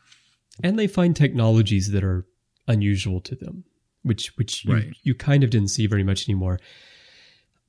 [0.63, 2.27] and they find technologies that are
[2.69, 3.65] unusual to them,
[4.03, 4.97] which which you, Right.
[5.03, 6.61] you kind of didn't see very much anymore.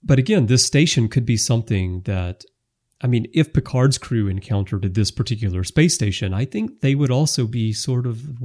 [0.04, 2.44] But again, this station could be something that,
[3.02, 7.48] I mean, if Picard's crew encountered this particular space station, I think they would also
[7.48, 8.42] be sort of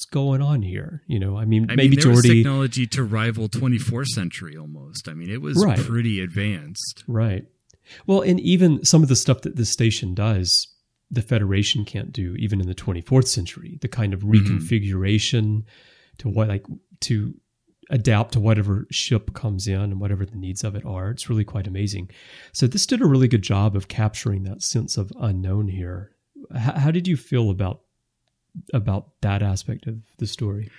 [0.00, 1.02] what's going on here.
[1.06, 5.08] You know, I mean, I maybe mean, there was technology to rival 24th century almost.
[5.08, 5.78] I mean, it was Right.
[5.78, 7.04] pretty advanced.
[7.06, 7.44] right?
[8.06, 10.68] Well, and even some of the stuff that this station does,
[11.10, 13.78] the Federation can't do, even in the 24th century.
[13.82, 14.32] The kind of mm-hmm.
[14.32, 15.64] reconfiguration
[16.18, 16.64] to what, like,
[17.00, 17.34] to
[17.90, 21.10] adapt to whatever ship comes in and whatever the needs of it are.
[21.10, 22.10] It's really quite amazing.
[22.52, 26.12] So this did a really good job of capturing that sense of unknown here.
[26.54, 27.82] H- how did you feel about
[28.72, 30.70] about that aspect of the story?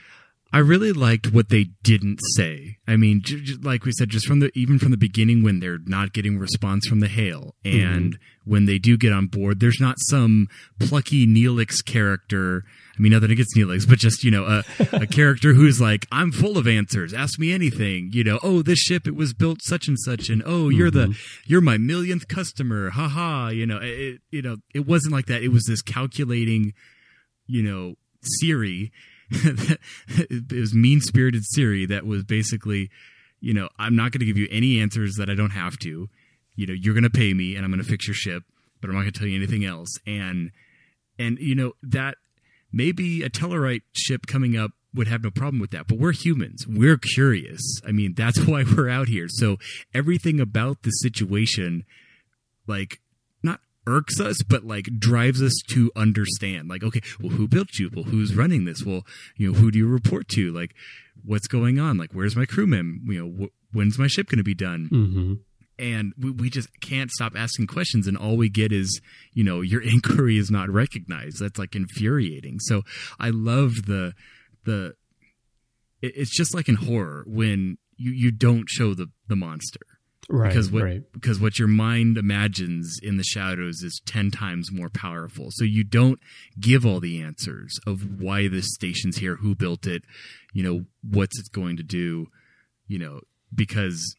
[0.54, 2.78] I really liked what they didn't say.
[2.86, 5.62] I mean, j- j- like we said, just from the even from the beginning, when
[5.62, 8.52] they're not getting response from the hail, and mm-hmm.
[8.52, 12.65] when they do get on board, there's not some plucky Neelix character.
[12.98, 16.34] I mean, nothing against Neelix, but just you know, a, a character who's like, "I'm
[16.34, 17.13] full of answers.
[17.13, 20.44] Ask me anything." You know, oh, this ship it was built such and such, and
[20.46, 21.44] oh, you're the mm-hmm.
[21.46, 22.89] you're my millionth customer.
[22.89, 23.48] Ha ha.
[23.50, 25.44] You know, it, you know, it wasn't like that.
[25.44, 26.74] It was this calculating
[27.47, 28.91] you know, Siri.
[29.32, 32.89] it was mean spirited Siri that was basically,
[33.39, 36.10] you know, I'm not going to give you any answers that I don't have to.
[36.56, 38.43] You know, you're going to pay me and I'm going to fix your ship,
[38.82, 39.89] but I'm not going to tell you anything else.
[40.06, 40.51] And,
[41.17, 42.15] and, you know, that
[42.71, 46.65] maybe a Tellarite ship coming up would have no problem with that, but we're humans.
[46.67, 47.62] We're curious.
[47.88, 49.27] I mean, that's why we're out here.
[49.30, 49.58] So
[49.93, 51.86] everything about the situation,
[52.67, 52.99] like,
[53.88, 56.70] irks us, but like drives us to understand.
[56.70, 57.89] Like, okay, well, who built you?
[57.94, 58.84] Well, who's running this?
[58.86, 59.06] Well,
[59.38, 60.52] you know, who do you report to?
[60.52, 60.74] Like,
[61.24, 61.98] what's going on?
[61.98, 63.02] Like, where's my crewman?
[63.08, 64.89] You know, wh- when's my ship going to be done?
[64.91, 65.34] Mm-hmm.
[65.80, 69.02] And we, we just can't stop asking questions, and all we get is,
[69.34, 71.39] you know, your inquiry is not recognized.
[71.39, 72.60] That's like infuriating.
[72.60, 72.84] So
[73.20, 74.13] I love the
[74.65, 74.94] the.
[76.04, 79.82] it- It's just like in horror when you you don't show the the monster
[80.30, 80.50] Right.
[80.50, 81.12] because what right.
[81.12, 85.84] because what your mind imagines in the shadows is 10 times more powerful so you
[85.84, 86.20] don't
[86.60, 90.04] give all the answers of why this station's here who built it
[90.54, 92.28] you know what's it going to do
[92.88, 93.22] you know
[93.54, 94.16] because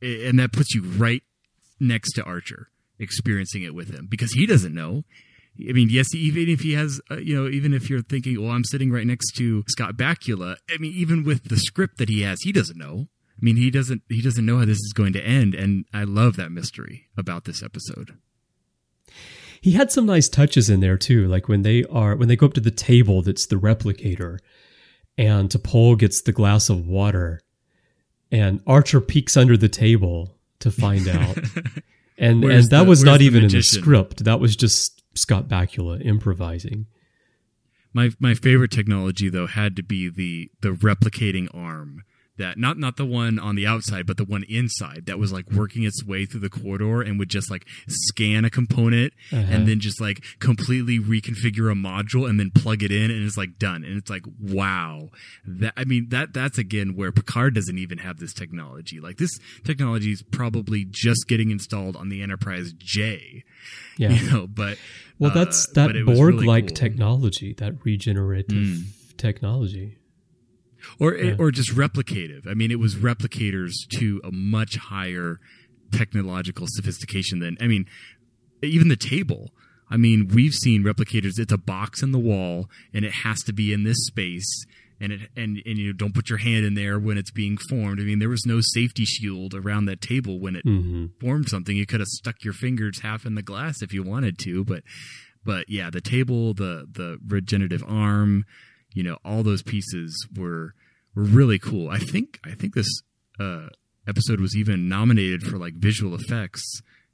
[0.00, 1.22] and that puts you right
[1.78, 5.04] next to archer experiencing it with him because he doesn't know
[5.58, 8.52] I mean, yes, even if he has, uh, you know, even if you're thinking, well,
[8.52, 10.56] I'm sitting right next to Scott Bakula.
[10.70, 13.08] I mean, even with the script that he has, he doesn't know.
[13.38, 16.04] I mean, he doesn't he doesn't know how this is going to end, and I
[16.04, 18.16] love that mystery about this episode.
[19.60, 22.46] He had some nice touches in there too, like when they are when they go
[22.46, 24.38] up to the table that's the replicator,
[25.18, 27.40] and T'Pol gets the glass of water,
[28.30, 31.36] and Archer peeks under the table to find out,
[32.18, 34.24] and Where's and that the- was not even in the script.
[34.24, 36.86] That was just Scott Bakula improvising.
[37.92, 42.02] My my favorite technology though had to be the the replicating arm
[42.38, 45.50] that not not the one on the outside but the one inside that was like
[45.50, 49.42] working its way through the corridor and would just like scan a component Uh-huh.
[49.50, 53.36] and then just like completely reconfigure a module and then plug it in and it's
[53.36, 55.08] like done and it's like wow
[55.46, 59.38] that I mean that that's again where Picard doesn't even have this technology like this
[59.64, 63.42] technology is probably just getting installed on the Enterprise J
[63.98, 64.10] Yeah.
[64.10, 64.78] you know but
[65.18, 66.74] Well, uh, that's that but it was Borg really like cool.
[66.76, 68.84] technology, that regenerative
[69.16, 69.95] technology.
[70.98, 71.34] Or Yeah.
[71.38, 72.46] or just replicative.
[72.46, 75.38] I mean, it was replicators to a much higher
[75.92, 77.86] technological sophistication than I mean,
[78.62, 79.50] even the table.
[79.88, 81.38] I mean, we've seen replicators.
[81.38, 84.64] It's a box in the wall, and it has to be in this space.
[84.98, 87.56] And it and and you know, don't put your hand in there when it's being
[87.58, 88.00] formed.
[88.00, 91.76] I mean, there was no safety shield around that table when it hmm formed something.
[91.76, 94.82] You could have stuck your fingers half in the glass if you wanted to, but
[95.44, 98.44] but yeah, the table, the the regenerative arm,
[98.96, 100.74] you know, all those pieces were
[101.14, 101.88] were really cool.
[101.90, 102.90] I think I think this
[103.38, 103.68] uh,
[104.08, 106.62] episode was even nominated for like visual effects.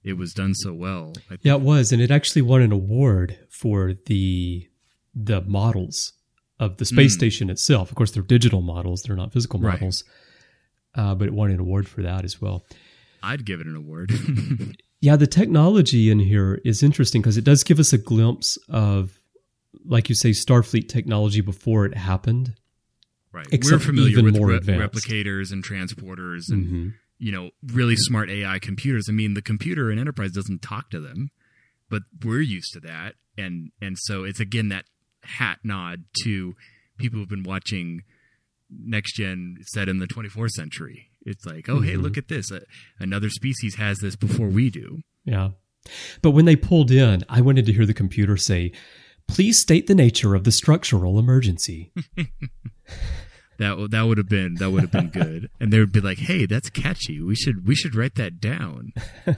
[0.04, 1.12] It was done so well.
[1.30, 4.68] I Yeah, it was, and it actually won an award for the
[5.14, 6.12] the models
[6.58, 7.18] of the space Mm.
[7.18, 7.90] station itself.
[7.90, 9.74] Of course, they're digital models; they're not physical Right.
[9.80, 10.04] models.
[10.94, 12.64] Uh, but it won an award for that as well.
[13.22, 14.12] I'd give it an award.
[15.04, 19.18] Yeah, the technology in here is interesting because it does give us a glimpse of,
[19.84, 22.54] like you say, Starfleet technology before it happened.
[23.32, 23.46] right.
[23.52, 28.58] Except We're familiar with re- replicators and transporters and hmm you know, really smart AI
[28.58, 29.06] computers.
[29.08, 31.30] I mean, the computer in Enterprise doesn't talk to them,
[31.88, 34.86] but we're used to that, and and so it's again that
[35.22, 36.54] hat nod to
[36.98, 38.02] people who've been watching
[38.68, 41.10] next gen set in the 24th century.
[41.24, 42.02] It's like, oh, hey, Mhm.
[42.02, 42.50] look at this.
[42.50, 42.60] Uh,
[42.98, 45.02] another species has this before we do.
[45.24, 45.50] Yeah.
[46.22, 48.72] But when they pulled in, I wanted to hear the computer say,
[49.32, 51.92] please state the nature of the structural emergency.
[53.58, 55.48] That that would have been that would have been good.
[55.60, 57.20] and they would be like, hey, that's catchy.
[57.20, 58.92] We should we should write that down.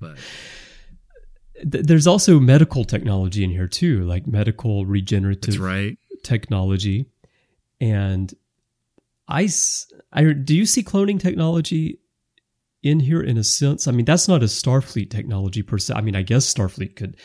[0.00, 0.16] But
[1.62, 5.98] There's also medical technology in here too, like medical regenerative right.
[6.22, 7.06] technology.
[7.80, 8.32] And
[9.26, 9.48] I,
[10.12, 11.98] I do you see cloning technology
[12.82, 13.88] in here in a sense?
[13.88, 15.94] I mean, that's not a Starfleet technology per se.
[15.94, 17.16] I mean, I guess Starfleet could,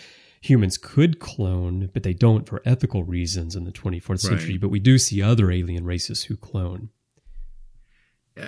[0.44, 4.58] humans could clone, but they don't for ethical reasons in the 24th century.
[4.58, 6.90] But we do see other alien races who clone.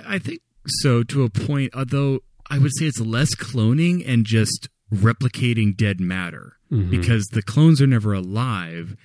[0.06, 4.68] I think so to a point, although I would say it's less cloning and just
[4.92, 6.90] replicating dead matter Mhm.
[6.90, 8.96] because the clones are never alive.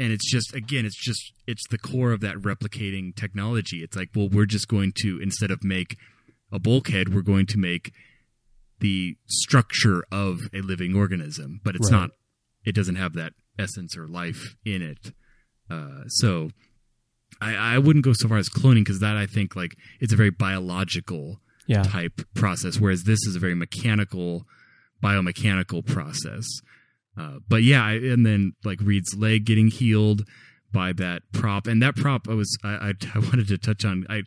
[0.00, 3.82] And it's just, again, it's just, it's the core of that replicating technology.
[3.82, 5.96] It's like, well, we're just going to, instead of make
[6.50, 7.92] a bulkhead, we're going to make
[8.80, 11.98] the structure of a living organism, but it's Right.
[12.00, 12.10] not,
[12.66, 15.12] it doesn't have that essence or life in it.
[15.70, 16.50] Uh, so
[17.40, 20.16] I, I wouldn't go so far as cloning because that I think like it's a
[20.16, 21.82] very biological Yeah.
[21.84, 24.46] type process, whereas this is a very mechanical,
[25.02, 26.46] biomechanical process.
[27.16, 30.22] Uh, but yeah, I, and then like Reed's leg getting healed
[30.72, 34.06] by that prop, and that prop I was I, I, I wanted to touch on.
[34.10, 34.22] I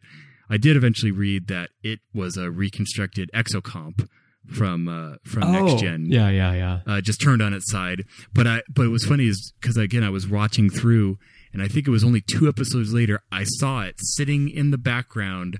[0.49, 4.07] I did eventually read that it was a reconstructed exocomp
[4.51, 6.79] from uh, from next gen Oh, Yeah, yeah, yeah.
[6.87, 8.05] uh, just turned on its side.
[8.33, 11.17] But I, but it was funny is because again I was watching through,
[11.53, 14.77] and I think it was only two episodes later I saw it sitting in the
[14.77, 15.59] background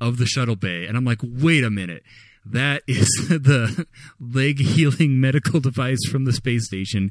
[0.00, 2.02] of the shuttle bay, and I'm like, wait a minute,
[2.44, 3.86] that is the
[4.20, 7.10] leg healing medical device from the space station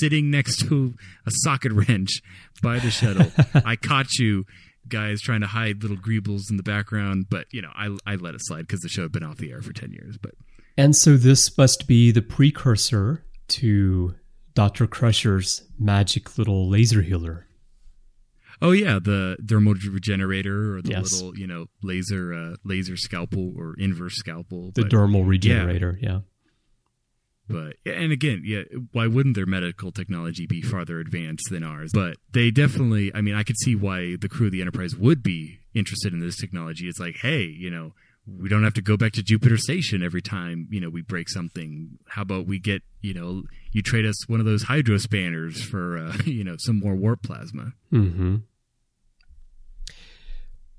[0.00, 2.20] sitting next to a socket wrench
[2.62, 3.30] by the shuttle.
[3.64, 4.44] I caught you.
[4.88, 8.36] Guys trying to hide little greebles in the background, but you know I I let
[8.36, 10.16] it slide because the show had been off the air for ten years.
[10.16, 10.36] But
[10.78, 14.14] And so this must be the precursor to
[14.54, 14.86] Dr.
[14.86, 17.46] Crusher's magic little laser healer.
[18.62, 21.12] Oh yeah, the thermal regenerator or the Yes.
[21.12, 24.72] little you know laser uh, laser scalpel or inverse scalpel.
[24.74, 26.20] The but, dermal regenerator, yeah.
[27.48, 28.62] but and again, yeah,
[28.92, 31.90] why wouldn't their medical technology be farther advanced than ours?
[31.92, 33.12] But they definitely.
[33.14, 36.20] I mean, I could see why the crew of the Enterprise would be interested in
[36.20, 36.88] this technology.
[36.88, 37.92] It's like, hey, you know.
[38.26, 41.28] We don't have to go back to Jupiter Station every time, you know, we break
[41.28, 41.98] something.
[42.08, 45.96] How about we get, you know, you trade us one of those hydro spanners for,
[45.96, 47.72] uh, you know, some more warp plasma.
[47.90, 48.36] hmm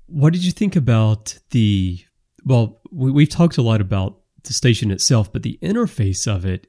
[0.06, 1.98] What did you think about the?
[2.44, 6.66] Well, we, we've talked a lot about the station itself, but the interface of it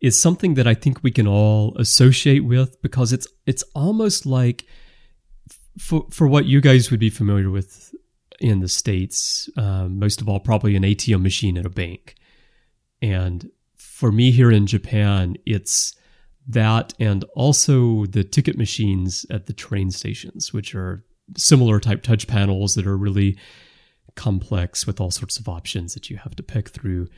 [0.00, 4.64] is something that I think we can all associate with because it's it's almost like
[5.78, 7.89] for for what you guys would be familiar with
[8.40, 12.14] in the states, um, most of all, probably an ATM machine at a bank,
[13.02, 15.94] and for me here in Japan, it's
[16.48, 21.04] that and also the ticket machines at the train stations, which are
[21.36, 23.38] similar type touch panels that are really
[24.16, 27.08] complex with all sorts of options that you have to pick through.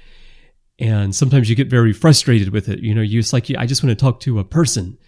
[0.79, 2.81] And sometimes you get very frustrated with it.
[2.81, 4.99] You know, you it's like I just want to talk to a person,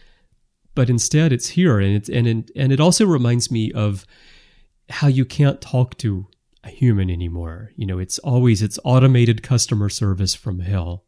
[0.75, 4.07] but instead it's here, and it's and and it also reminds me of
[4.89, 6.27] how you can't talk to
[6.63, 7.71] a human anymore.
[7.77, 11.05] You know, it's always it's automated customer service from hell.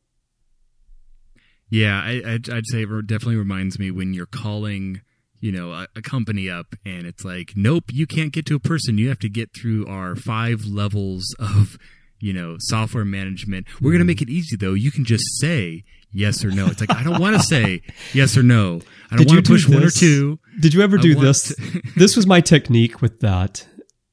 [1.68, 5.00] Yeah, I, I'd, I'd say it definitely reminds me when you're calling,
[5.40, 8.60] you know, a, a company up and it's like, nope, you can't get to a
[8.60, 8.98] person.
[8.98, 11.76] You have to get through our five levels of,
[12.20, 13.66] you know, software management.
[13.80, 14.06] We're going to mm-hmm.
[14.06, 14.74] make it easy though.
[14.74, 16.66] You can just say yes or no.
[16.66, 17.82] It's like, I don't want to say
[18.14, 18.80] yes or no.
[19.10, 20.38] I don't Did you want to push one or two.
[20.60, 21.54] Did you ever do this?
[21.96, 23.66] this was my technique with that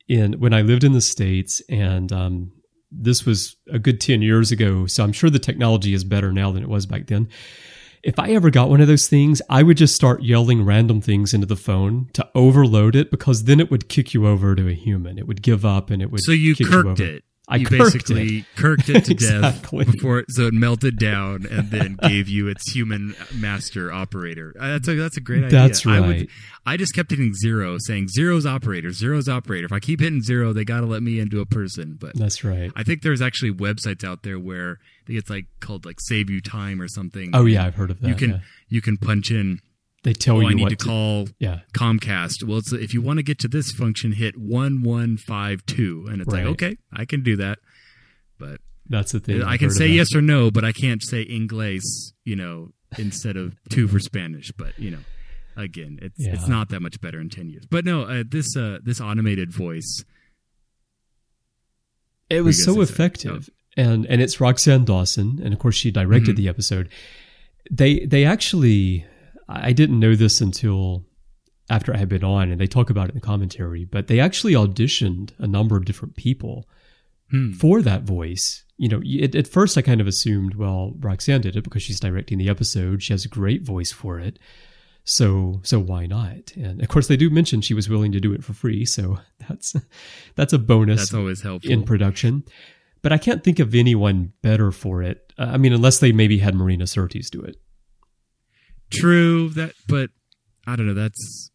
[0.07, 2.51] in when I lived in the states, and um,
[2.91, 4.85] this was a good ten years ago.
[4.85, 7.29] So I'm sure the technology is better now than it was back then.
[8.03, 11.33] If I ever got one of those things, I would just start yelling random things
[11.33, 14.73] into the phone to overload it because then it would kick you over to a
[14.73, 15.17] human.
[15.17, 16.21] It would give up and it would.
[16.21, 17.03] So you kirked over.
[17.03, 17.23] it.
[17.47, 18.45] I you basically it.
[18.55, 19.83] kirked it to Exactly.
[19.83, 24.55] death before it, so it melted down and then gave you its human master operator.
[24.57, 25.59] Uh, That's a that's a great idea.
[25.59, 26.29] That's I, would, right.
[26.65, 29.65] I just kept hitting zero, saying zero's operator, zero's operator.
[29.65, 31.97] If I keep hitting zero, they got to let me into a person.
[31.99, 32.71] But That's right.
[32.75, 36.29] I think there's actually websites out there where I think it's like called like save
[36.29, 37.31] you time or something.
[37.33, 38.07] Oh yeah, I've heard of that.
[38.07, 38.39] you can yeah.
[38.69, 39.59] you can punch in.
[40.03, 42.43] They tell you, Oh, you I need what to call Yeah, Comcast.
[42.43, 46.05] Well, it's, if you want to get to this function, hit one one five two,
[46.09, 46.45] and it's Right.
[46.45, 47.59] like okay, I can do that.
[48.37, 49.41] But that's the thing.
[49.41, 49.93] I I've can say that.
[49.93, 51.83] yes or no, but I can't say inglés,
[52.25, 54.51] you know, instead of two for Spanish.
[54.51, 54.99] But you know,
[55.55, 56.33] again, it's Yeah.
[56.33, 57.65] it's not that much better in ten years.
[57.69, 60.03] But no, uh, this uh, this automated voice.
[62.29, 66.37] It was so effective, and and it's Roxann Dawson, and of course she directed Mhm.
[66.37, 66.89] the episode.
[67.71, 69.05] They they actually,
[69.47, 71.05] I didn't know this until
[71.69, 73.85] after I had been on, and they talk about it in the commentary.
[73.85, 76.67] But they actually auditioned a number of different people
[77.31, 77.53] Hmm.
[77.53, 78.63] for that voice.
[78.77, 81.99] You know, it, at first I kind of assumed, well, Roxann did it because she's
[81.99, 83.01] directing the episode.
[83.01, 84.37] She has a great voice for it.
[85.05, 86.53] So, so why not?
[86.55, 88.85] And of course, they do mention she was willing to do it for free.
[88.85, 89.73] So that's
[90.35, 91.71] that's a bonus That's always helpful.
[91.71, 92.43] in production.
[93.01, 95.33] But I can't think of anyone better for it.
[95.37, 97.57] Uh, I mean, unless they maybe had Marina Sirtis do it.
[98.93, 100.09] True that, but
[100.67, 100.93] I don't know.
[100.93, 101.49] That's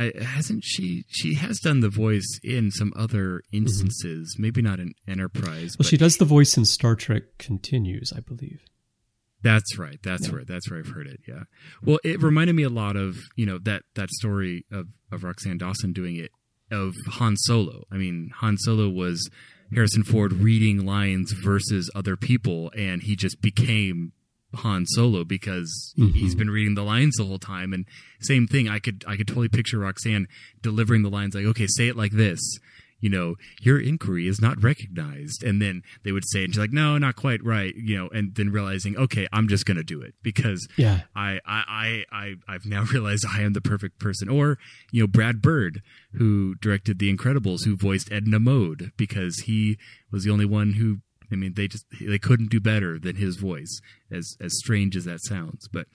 [0.00, 1.04] I, hasn't she?
[1.08, 4.36] She has done the voice in some other instances.
[4.38, 5.44] Maybe not in Enterprise.
[5.46, 5.62] Mm-hmm.
[5.64, 8.60] Well, but she does the voice in Star Trek Continues, I believe.
[9.42, 9.98] That's right.
[10.02, 10.36] That's Yeah.
[10.36, 10.46] right.
[10.46, 11.20] That's where I've heard it.
[11.26, 11.44] Yeah.
[11.84, 15.58] Well, it reminded me a lot of you know that that story of of Roxann
[15.58, 16.30] Dawson doing it
[16.70, 17.84] of Han Solo.
[17.90, 19.28] I mean, Han Solo was
[19.74, 24.12] Harrison Ford reading lines versus other people, and he just became
[24.54, 26.38] Han Solo because he- he's mm-hmm.
[26.38, 27.72] been reading the lines the whole time.
[27.72, 27.86] And
[28.20, 30.26] same thing, I could I could totally picture Roxann
[30.62, 32.40] delivering the lines like, "Okay, say it like this."
[33.00, 36.72] You know, your inquiry is not recognized, and then they would say, and she's like,
[36.72, 40.00] "No, not quite right." You know, and then realizing, "Okay, I'm just going to do
[40.00, 41.00] it because Yeah.
[41.16, 44.28] I, I, I, I, I've now realized I am the perfect person.
[44.28, 44.56] Or,
[44.92, 45.82] you know, Brad Bird,
[46.12, 49.78] who directed The Incredibles, who voiced Edna Mode, because he
[50.12, 50.98] was the only one who,
[51.32, 53.80] I mean, they just, they couldn't do better than his voice,
[54.10, 55.68] as, as strange as that sounds.
[55.68, 55.86] But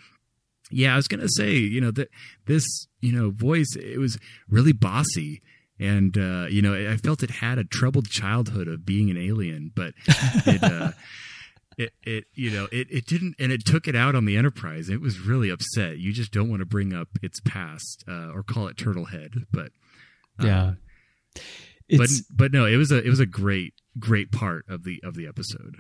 [0.72, 2.10] yeah, I was going to say, you know, that
[2.46, 2.66] this,
[3.00, 4.18] you know, voice, it was
[4.50, 5.42] really bossy.
[5.80, 9.72] And, uh, you know, I felt it had a troubled childhood of being an alien,
[9.76, 10.92] but it, uh,
[11.78, 14.90] it, it you know it, it didn't and it took it out on the enterprise
[14.90, 18.42] it was really upset you just don't want to bring up its past uh, or
[18.42, 19.68] call it turtlehead but
[20.42, 20.74] uh, Yeah.
[21.96, 25.16] but but no it was a it was a great great part of the of
[25.16, 25.78] the episode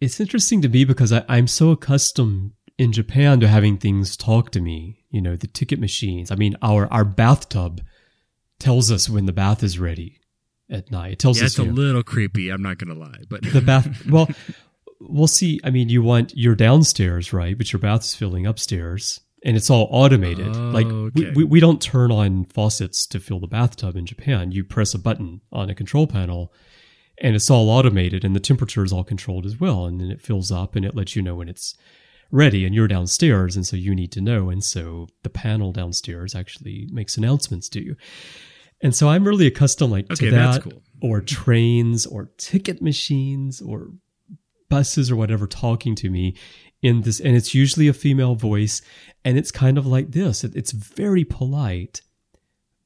[0.00, 4.50] it's interesting to me because I, I'm so accustomed in Japan to having things talk
[4.52, 5.04] to me.
[5.10, 6.30] You know, the ticket machines.
[6.30, 7.82] I mean, our our bathtub
[8.58, 10.20] tells us when the bath is ready
[10.70, 11.12] at night.
[11.12, 13.60] It tells yeah us it's a know, little creepy i'm not gonna lie but the
[13.60, 14.06] bath.
[14.10, 14.28] Well,
[15.00, 15.60] we'll see.
[15.64, 17.56] I mean, you want you're downstairs, right?
[17.56, 20.56] But your bath is filling upstairs, and it's all automated.
[20.56, 21.32] Oh, like okay.
[21.34, 24.52] we we don't turn on faucets to fill the bathtub in Japan.
[24.52, 26.52] You press a button on a control panel,
[27.20, 29.86] and it's all automated, and the temperature is all controlled as well.
[29.86, 31.74] And then it fills up, and it lets you know when it's
[32.30, 32.64] ready.
[32.64, 34.50] And you're downstairs, and so you need to know.
[34.50, 37.96] And so the panel downstairs actually makes announcements to you.
[38.80, 40.82] And so I'm really accustomed like Okay, to that cool.
[41.02, 43.88] or trains or ticket machines or
[44.68, 46.36] buses or whatever talking to me
[46.82, 48.82] in this and it's usually a female voice
[49.24, 52.02] and it's kind of like this it, it's very polite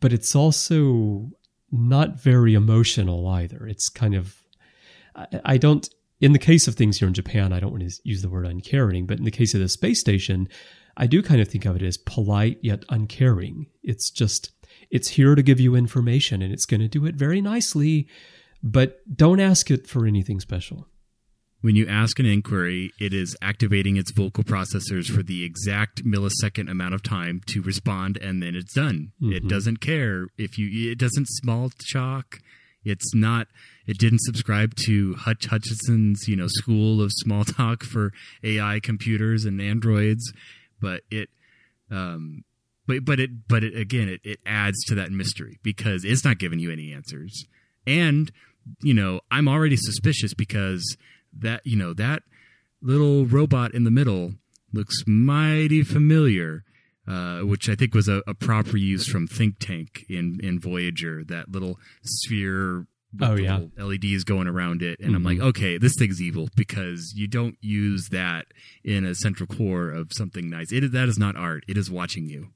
[0.01, 1.29] but it's also
[1.73, 3.67] not very emotional either.
[3.67, 4.37] It's kind of
[5.17, 5.89] I, I don't
[6.21, 8.47] in the case of things here in japan i don't want to use the word
[8.47, 10.49] uncaring but in the case of the space station
[10.97, 13.67] i do kind of think of it as polite yet uncaring.
[13.83, 14.53] It's just
[14.91, 18.09] it's here to give you information and it's going to do it very nicely
[18.63, 20.87] but don't ask it for anything special
[21.63, 26.71] when you ask an inquiry, it is activating its vocal processors for the exact millisecond
[26.71, 29.13] amount of time to respond, and then it's done.
[29.23, 29.49] It Mhm.
[29.49, 30.91] doesn't care if you.
[30.91, 32.41] It doesn't small talk.
[32.85, 33.49] It's not.
[33.87, 39.45] It didn't subscribe to Hutch Hutchinson's, you know, school of small talk for AI computers
[39.45, 40.33] and androids,
[40.81, 41.31] but it.
[41.91, 42.45] Um,
[42.87, 46.39] but but it but it again it, it adds to that mystery because it's not
[46.39, 47.47] giving you any answers
[47.87, 48.33] and
[48.83, 50.97] you know i'm already suspicious because
[51.39, 52.23] that you know that
[52.81, 54.35] little robot in the middle
[54.73, 56.65] looks mighty familiar
[57.09, 61.25] uh, which I think was a, a proper use from Think Tank in, in Voyager,
[61.25, 63.59] that little sphere with Oh, yeah.
[63.77, 65.01] LEDs going around it.
[65.01, 65.27] And I'm Mhm.
[65.27, 68.47] like, okay, this thing's evil because you don't use that
[68.85, 70.71] in a central core of something nice.
[70.71, 71.65] It, that is not art.
[71.67, 72.51] It is watching you.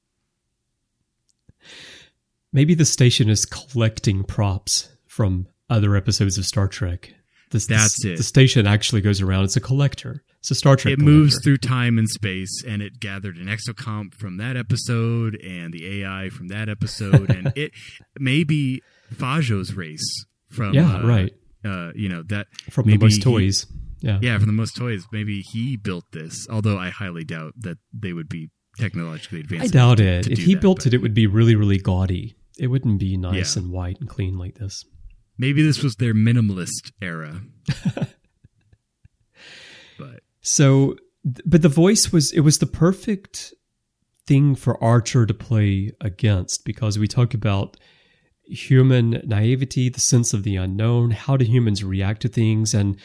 [2.53, 7.15] maybe the station is collecting props from other episodes of star trek
[7.51, 8.17] the, That's it.
[8.17, 11.59] the station actually goes around it's a collector it's a star trek it moves through
[11.59, 16.49] time and space and it gathered an exocomp from that episode and the ai from
[16.49, 17.71] that episode and it
[18.19, 18.83] maybe
[19.15, 21.35] fajo's race from yeah uh, right
[21.65, 23.67] uh, you know that from the most he- toys
[24.01, 27.79] yeah yeah from the most toys maybe he built this although i highly doubt that
[27.93, 30.27] they would be technologically advanced I doubt it.
[30.29, 32.37] If he that, built but it, it would be really, really gaudy.
[32.59, 33.63] It wouldn't be nice Yeah.
[33.63, 34.85] and white and clean like this.
[35.39, 37.43] Maybe this was their minimalist era
[39.99, 40.97] but So,
[41.45, 43.53] but the voice was, it was the perfect
[44.27, 47.77] thing for Archer to play against because we talk about
[48.45, 52.97] human naivety, the sense of the unknown, how do humans react to things, and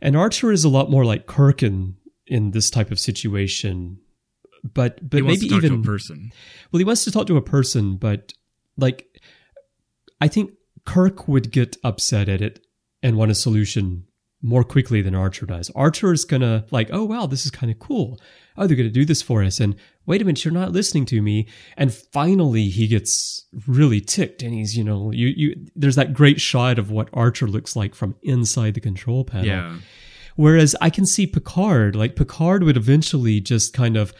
[0.00, 3.98] and Archer is a lot more like Kirk in in this type of situation.
[4.64, 6.32] But but he wants maybe to talk even to a person.
[6.72, 8.32] well, he wants to talk to a person, but
[8.76, 9.20] like
[10.20, 10.52] I think
[10.88, 12.64] Kirk would get upset at it
[13.02, 14.04] and want a solution
[14.40, 15.70] more quickly than Archer does.
[15.74, 18.18] Archer is gonna like, oh wow, this is kind of cool.
[18.56, 19.76] Oh, they're gonna do this for us, and
[20.06, 21.46] wait a minute, you're not listening to me.
[21.76, 25.66] And finally, he gets really ticked, and he's you know, you you.
[25.76, 29.46] There's that great shot of what Archer looks like from inside the control panel.
[29.46, 29.76] Yeah.
[30.36, 34.14] Whereas I can see Picard, like Picard would eventually just kind of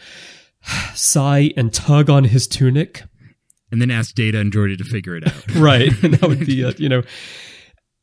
[0.93, 3.05] sigh and tug on his tunic.
[3.71, 5.55] And then ask Data and Geordi to figure it out.
[5.55, 5.91] Right.
[6.03, 7.03] and that would be it, you know.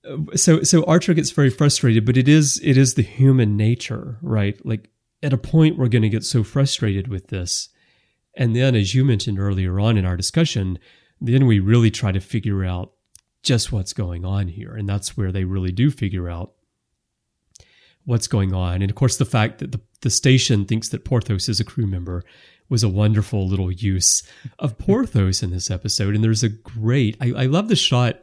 [0.09, 4.19] Uh, so so Archer gets very frustrated, but it is it is the human nature,
[4.23, 4.65] right?
[4.65, 4.89] Like
[5.23, 7.69] at a point we're gonna get so frustrated with this.
[8.37, 10.79] And then as you mentioned earlier on in our discussion,
[11.21, 12.93] then we really try to figure out
[13.43, 14.75] just what's going on here.
[14.75, 16.53] And that's where they really do figure out
[18.05, 18.83] what's going on.
[18.83, 21.87] And of course, the fact that the, the station thinks that Porthos is a crew
[21.89, 22.23] member
[22.69, 24.23] was a wonderful little use
[24.61, 26.15] of Porthos in this episode.
[26.15, 28.21] And there's a great, I, I love the shot,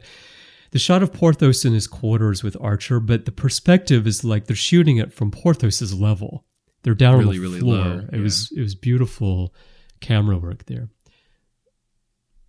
[0.70, 4.56] the shot of Porthos in his quarters with Archer, but the perspective is like they're
[4.56, 6.46] shooting it from Porthos's level.
[6.84, 7.76] They're down Really, on the really floor.
[7.76, 9.54] low, It was it was beautiful
[10.00, 10.88] camera work there.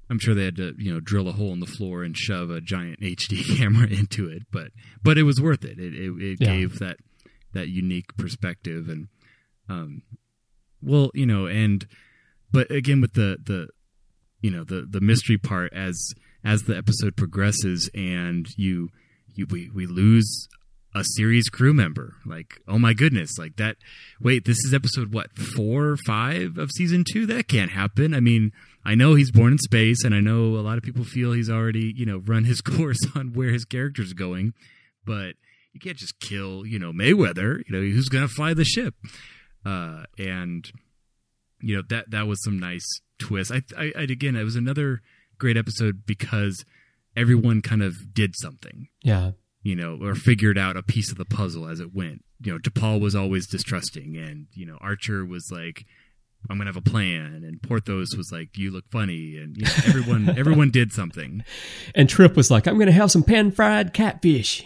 [0.10, 2.50] I'm sure they had to, you know, drill a hole in the floor and shove
[2.52, 4.72] a giant HD camera into it, but
[5.04, 5.80] but it was worth it.
[5.80, 6.56] It it, it Yeah.
[6.58, 6.98] gave that
[7.54, 9.08] that unique perspective and
[9.70, 10.02] um
[10.82, 11.88] well, you know, and
[12.52, 13.70] but again with the the
[14.42, 16.14] you know, the the mystery part as
[16.44, 18.90] as the episode progresses and you
[19.34, 20.48] you we we lose
[20.96, 22.16] a series crew member.
[22.26, 23.76] Like, oh my goodness, like that.
[24.22, 27.26] Wait, this is episode what four, or five of season two?
[27.26, 28.14] That can't happen.
[28.14, 28.54] I mean,
[28.86, 31.50] I know he's born in space, and I know a lot of people feel he's
[31.50, 34.54] already, you know, run his course on where his character's going,
[35.04, 35.36] but
[35.74, 37.62] you can't just kill, you know, Mayweather.
[37.68, 38.96] You know, who's gonna fly the ship?
[39.66, 40.72] Uh, and
[41.62, 42.86] you know that that was some nice
[43.20, 43.52] twist.
[43.52, 45.02] I, I, I again, it was another
[45.40, 46.64] great episode because
[47.18, 49.32] everyone kind of did something Yeah.
[49.64, 52.24] you know, or figured out a piece of the puzzle as it went.
[52.42, 55.86] You know, T'Pol was always distrusting, and you know, Archer was like,
[56.50, 59.72] "I'm gonna have a plan," and Porthos was like, "You look funny," and you know,
[59.88, 61.44] everyone everyone did something.
[61.96, 64.64] And Trip was like, I'm gonna have some pan fried catfish.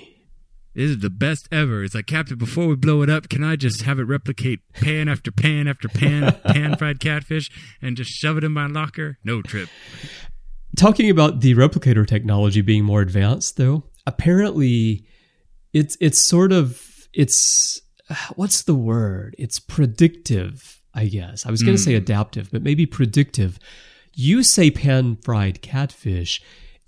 [0.75, 1.83] This is the best ever.
[1.83, 5.09] It's like, Captain, before we blow it up, can I just have it replicate pan
[5.09, 7.49] after pan after pan pan fried catfish
[7.81, 9.17] and just shove it in my locker?
[9.23, 9.69] No trip.
[10.75, 15.05] talking about the replicator technology being more advanced though apparently
[15.73, 17.81] it's it's sort of it's
[18.35, 21.97] what's the word it's predictive i guess i was going to say hmm.
[21.97, 23.59] adaptive but maybe predictive
[24.13, 26.41] you say pan fried catfish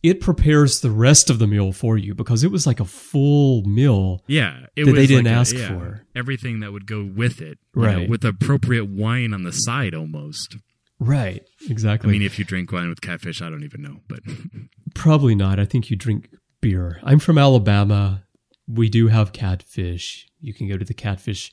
[0.04, 3.62] it prepares the rest of the meal for you because it was like a full
[3.64, 6.06] meal Yeah, it That they didn't like a- ask yeah, for.
[6.16, 8.10] everything that would go with it, you know, Right.
[8.10, 10.58] with appropriate wine on the side, almost.
[11.00, 12.10] right Exactly.
[12.10, 14.20] I mean, if you drink wine with catfish, I don't even know, but
[14.96, 15.60] Probably not.
[15.60, 16.30] I think you drink
[16.62, 17.00] beer.
[17.04, 18.24] I'm from Alabama.
[18.68, 20.28] We do have catfish.
[20.40, 21.52] You can go to the catfish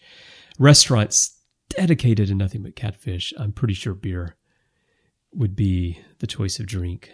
[0.59, 1.35] restaurants
[1.71, 3.33] dedicated to nothing but catfish.
[3.39, 4.37] I'm pretty sure beer
[5.33, 7.13] would be the choice of drink.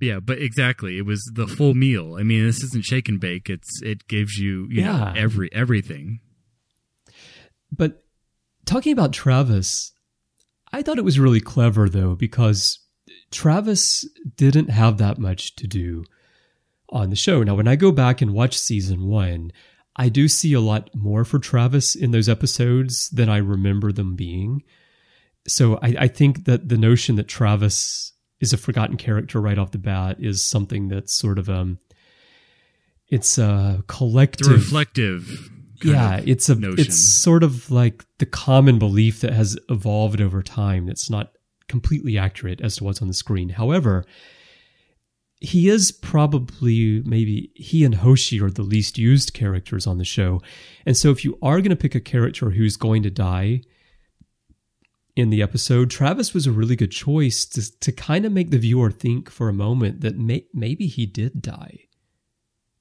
[0.00, 2.16] Yeah, but exactly, it was the full meal.
[2.18, 3.48] I mean, this isn't shake and bake.
[3.50, 5.14] It's it gives you, you know, Yeah.
[5.16, 6.20] every everything.
[7.72, 8.02] But
[8.66, 9.92] talking about Travis,
[10.72, 12.78] I thought it was really clever though, because
[13.30, 16.04] Travis didn't have that much to do
[16.88, 17.42] on the show.
[17.42, 19.52] Now, when I go back and watch season one,
[19.96, 24.16] I do see a lot more for Travis in those episodes than I remember them
[24.16, 24.62] being.
[25.46, 29.70] So I, I think that the notion that Travis is a forgotten character right off
[29.70, 31.78] the bat is something that's sort of um
[33.08, 35.50] it's a collective a reflective.
[35.82, 36.78] yeah it's a notion.
[36.78, 41.32] it's sort of like the common belief that has evolved over time that's not
[41.68, 44.04] completely accurate as to what's on the screen however
[45.42, 50.40] he is probably maybe he and hoshi are the least used characters on the show
[50.84, 53.62] and so if you are going to pick a character who's going to die
[55.20, 58.58] in the episode travis was a really good choice to, to kind of make the
[58.58, 61.78] viewer think for a moment that may, maybe he did die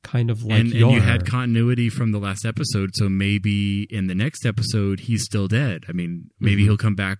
[0.03, 4.07] kind of like and, and you had continuity from the last episode, so maybe in
[4.07, 5.83] the next episode he's still dead.
[5.89, 6.65] I mean, maybe Mhm.
[6.65, 7.19] he'll come back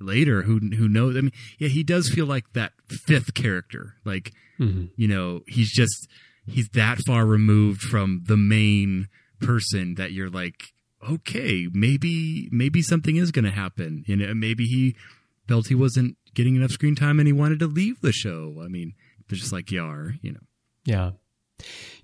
[0.00, 0.42] later.
[0.42, 1.16] Who who knows?
[1.16, 3.96] I mean, yeah, he does feel like that fifth character.
[4.04, 4.88] Like Mhm.
[4.96, 6.08] you know, he's just
[6.46, 9.08] he's that far removed from the main
[9.40, 10.71] person that you're like,
[11.10, 14.04] okay, maybe maybe something is going to happen.
[14.06, 14.96] You know, maybe he
[15.48, 18.60] felt he wasn't getting enough screen time and he wanted to leave the show.
[18.64, 18.94] I mean,
[19.28, 20.40] they're just like Yar, you know.
[20.84, 21.10] Yeah.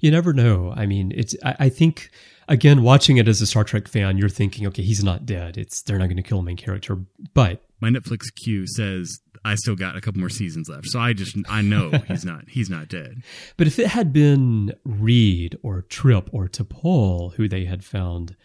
[0.00, 0.72] You never know.
[0.76, 2.10] I mean, it's, I, I think,
[2.48, 5.56] again, watching it as a Star Trek fan, you're thinking, okay, he's not dead.
[5.56, 6.96] It's, they're not going to kill the main character.
[7.34, 10.86] But My Netflix queue says I still got a couple more seasons left.
[10.86, 13.22] So I just, I know he's not, he's not dead.
[13.56, 18.36] But if it had been Reed or Trip or T'Pol who they had found,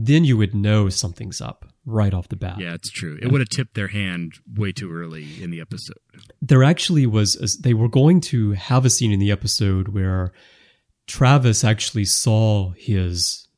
[0.00, 2.60] then you would know something's up right off the bat.
[2.60, 3.18] Yeah, it's true.
[3.20, 5.98] It would have tipped their hand way too early in the episode.
[6.40, 10.32] There actually was, a, they were going to have a scene in the episode where
[11.06, 13.48] Travis actually saw his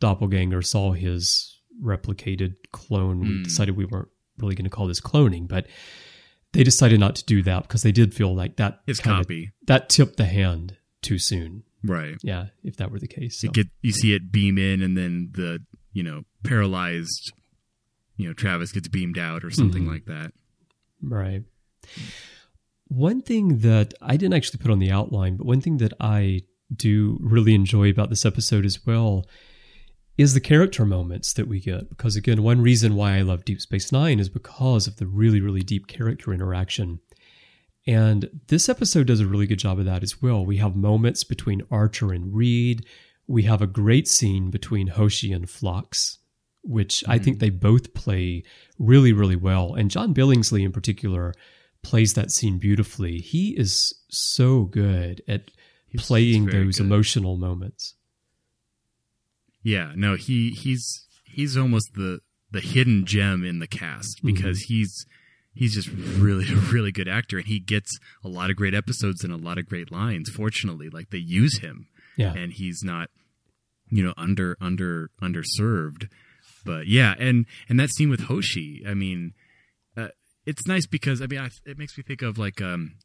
[0.00, 3.20] doppelganger, saw his replicated clone.
[3.20, 3.44] We Mm.
[3.44, 5.66] decided we weren't really going to call this cloning, but
[6.52, 9.50] they decided not to do that because they did feel like that His copy.
[9.66, 11.64] that tipped the hand too soon.
[11.82, 12.16] Right.
[12.22, 13.38] Yeah, if that were the case.
[13.40, 13.46] So.
[13.46, 15.60] You get you see it beam in, and then the
[15.92, 17.32] you know paralyzed,
[18.16, 19.88] you know Travis gets beamed out or something Mhm.
[19.88, 20.32] like that.
[21.02, 21.42] Right.
[22.88, 26.40] One thing that I didn't actually put on the outline, but one thing that I
[26.74, 29.26] do really enjoy about this episode as well
[30.18, 31.88] is the character moments that we get.
[31.88, 35.40] Because again, one reason why I love Deep Space Nine is because of the really,
[35.40, 37.00] really deep character interaction.
[37.86, 40.44] And this episode does a really good job of that as well.
[40.44, 42.84] We have moments between Archer and Reed.
[43.30, 46.18] We have a great scene between Hoshi and Phlox,
[46.62, 47.40] which I think hmm.
[47.40, 48.42] they both play
[48.78, 49.74] really, really well.
[49.74, 51.32] And John Billingsley, in particular,
[51.82, 53.18] plays that scene beautifully.
[53.18, 55.50] He is so good at
[55.88, 56.86] He's- playing he's those good.
[56.86, 57.94] emotional moments.
[59.62, 62.20] Yeah, no, he he's he's almost the
[62.50, 64.26] the hidden gem in the cast mm-hmm.
[64.28, 65.06] because he's
[65.52, 69.22] he's just really a really good actor and he gets a lot of great episodes
[69.22, 70.30] and a lot of great lines.
[70.30, 72.32] Fortunately, like they use him Yeah.
[72.34, 73.10] and he's not
[73.90, 76.08] you know under under underserved.
[76.64, 79.32] But yeah, and and that scene with Hoshi, I mean,
[79.96, 80.08] uh,
[80.46, 82.96] it's nice because I mean, I, it makes me think of like um,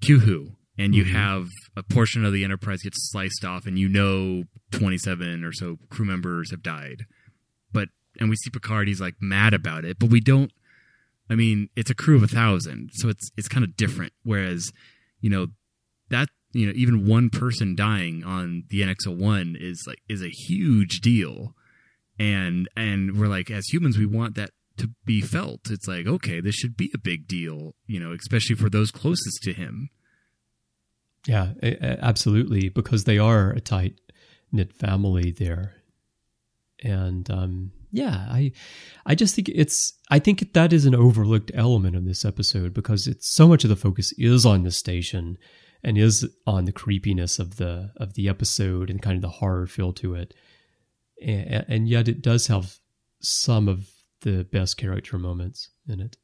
[0.00, 3.88] Q Who, and you have a portion of the Enterprise gets sliced off, and you
[3.88, 7.04] know, twenty seven or so crew members have died,
[7.72, 7.88] but
[8.18, 10.52] and we see Picard, he's like mad about it, but we don't.
[11.30, 14.12] I mean, it's a crew of a thousand, so it's it's kind of different.
[14.22, 14.72] Whereas,
[15.20, 15.48] you know,
[16.08, 21.00] that you know, even one person dying on the NX-01 is like is a huge
[21.00, 21.54] deal,
[22.18, 25.70] and and we're like as humans, we want that to be felt.
[25.70, 29.42] It's like okay, this should be a big deal, you know, especially for those closest
[29.42, 29.90] to him.
[31.26, 34.00] Yeah, absolutely, because they are a tight
[34.50, 35.74] knit family there,
[36.82, 38.52] and um, yeah, I,
[39.06, 43.06] I just think it's, I think that is an overlooked element of this episode because
[43.06, 45.38] it's so much of the focus is on the station,
[45.82, 49.66] and is on the creepiness of the of the episode and kind of the horror
[49.66, 50.34] feel to it,
[51.22, 52.78] and, and yet it does have
[53.20, 53.88] some of
[54.20, 56.16] the best character moments in it.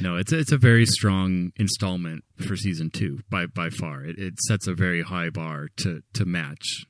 [0.00, 4.04] No, it's a, it's a very strong installment for season two by by far.
[4.04, 6.84] It, it sets a very high bar to to match.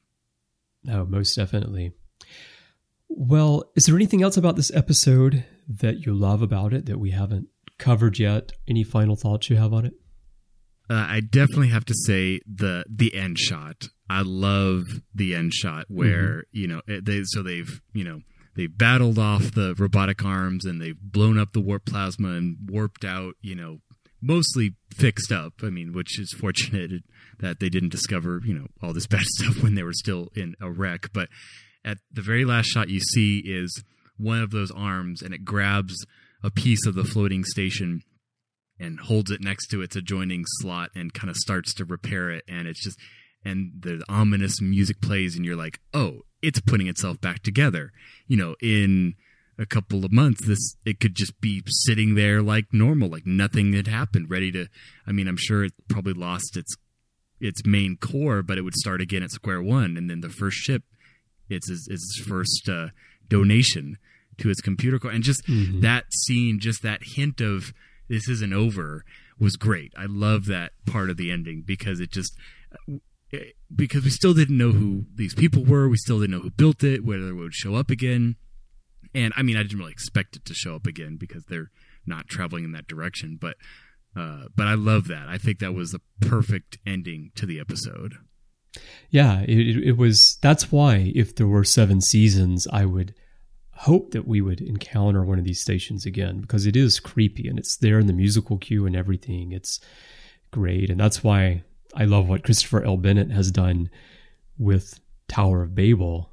[0.84, 1.92] No, most definitely.
[3.08, 7.10] Well, is there anything else about this episode that you love about it that we
[7.10, 8.52] haven't covered yet?
[8.68, 9.94] Any final thoughts you have on it?
[10.90, 13.88] Uh, I definitely have to say the the end shot.
[14.08, 14.84] I love
[15.14, 18.20] the end shot where you know they so they've you know
[18.56, 23.04] they've battled off the robotic arms and they've blown up the warp plasma and warped
[23.04, 23.34] out.
[23.42, 23.78] You know,
[24.22, 25.54] mostly fixed up.
[25.62, 27.02] I mean, which is fortunate
[27.38, 30.54] that they didn't discover you know all this bad stuff when they were still in
[30.60, 31.10] a wreck.
[31.12, 31.28] But
[31.84, 33.82] at the very last shot you see is
[34.16, 35.94] one of those arms and it grabs
[36.42, 38.02] a piece of the floating station
[38.80, 42.44] and holds it next to its adjoining slot and kind of starts to repair it.
[42.48, 42.98] And it's just
[43.44, 47.92] and the ominous music plays and you're like oh it's putting itself back together.
[48.26, 49.14] You know in
[49.60, 53.72] a couple of months this it could just be sitting there like normal like nothing
[53.72, 54.68] had happened ready to
[55.04, 56.76] i mean i'm sure it probably lost its
[57.40, 59.96] its main core but it would start again at square one.
[59.96, 60.82] And then the first ship
[61.48, 62.88] it's its, its first uh,
[63.28, 63.96] donation
[64.38, 65.10] to its computer core.
[65.10, 67.72] And just that scene just that hint of
[68.08, 69.04] this isn't over
[69.38, 69.92] was great.
[69.96, 72.36] I love that part of the ending because it just
[73.74, 75.88] because we still didn't know who these people were.
[75.88, 78.36] We still didn't know who built it whether it would show up again.
[79.14, 81.70] And i mean i didn't really expect it to show up again because they're
[82.06, 83.56] not traveling in that direction but
[84.16, 85.28] uh, but i love that.
[85.28, 88.16] I think that was the perfect ending to the episode.
[89.10, 90.38] Yeah, it, it, it was.
[90.42, 93.14] That's why if there were seven seasons, I would
[93.82, 97.58] hope that we would encounter one of these stations again because it is creepy and
[97.60, 99.52] it's there in the musical cue and everything.
[99.52, 99.78] It's
[100.50, 101.62] great, and that's why
[101.94, 102.96] I love what Christopher L.
[102.96, 103.88] Bennett has done
[104.58, 104.98] with
[105.28, 106.32] Tower of Babel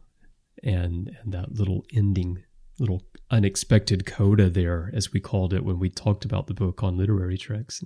[0.64, 2.44] and and that little ending
[2.80, 6.98] little unexpected coda there, as we called it when we talked about the book on
[6.98, 7.84] literary treks.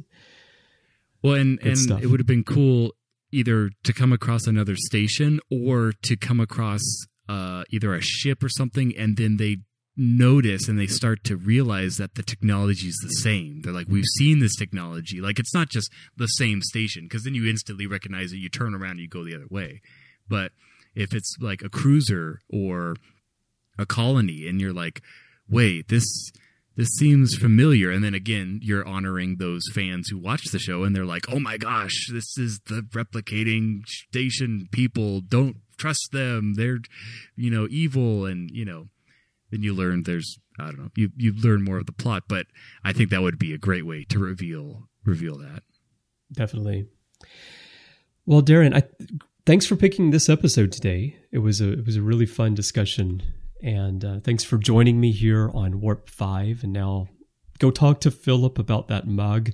[1.22, 2.01] Well, and Good and stuff.
[2.01, 2.93] it would have been cool
[3.32, 6.82] either to come across another station or to come across
[7.30, 9.58] uh, either a ship or something, and then they
[9.96, 13.62] notice and they start to realize that the technology is the same.
[13.62, 15.22] They're like, we've seen this technology.
[15.22, 18.38] Like it's not just the same station because then you instantly recognize it.
[18.38, 19.82] You turn around and you go the other way.
[20.28, 20.54] But
[20.96, 22.96] if it's like a cruiser or
[23.78, 25.02] a colony, and you're like,
[25.50, 26.32] wait, this
[26.76, 27.92] this seems familiar.
[27.92, 31.40] And then again, you're honoring those fans who watch the show and they're like, oh
[31.40, 35.20] my gosh, this is the replicating station people.
[35.20, 36.54] Don't trust them.
[36.56, 36.80] They're,
[37.36, 38.26] you know, evil.
[38.26, 38.90] And, you know,
[39.52, 42.24] then you learn there's, I don't know, you, you learn more of the plot.
[42.28, 42.46] But
[42.84, 45.64] I think that would be a great way to reveal, reveal that.
[46.32, 46.88] Definitely.
[48.26, 48.84] Well, Darren, I,
[49.46, 51.18] thanks for picking this episode today.
[51.32, 53.24] It was a it was a really fun discussion,
[53.64, 56.64] and uh, thanks for joining me here on Warp Five.
[56.64, 57.08] And now,
[57.58, 59.50] go talk to Philip about that mug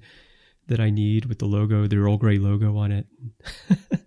[0.67, 3.07] that I need with the logo, the Earl Grey logo on it.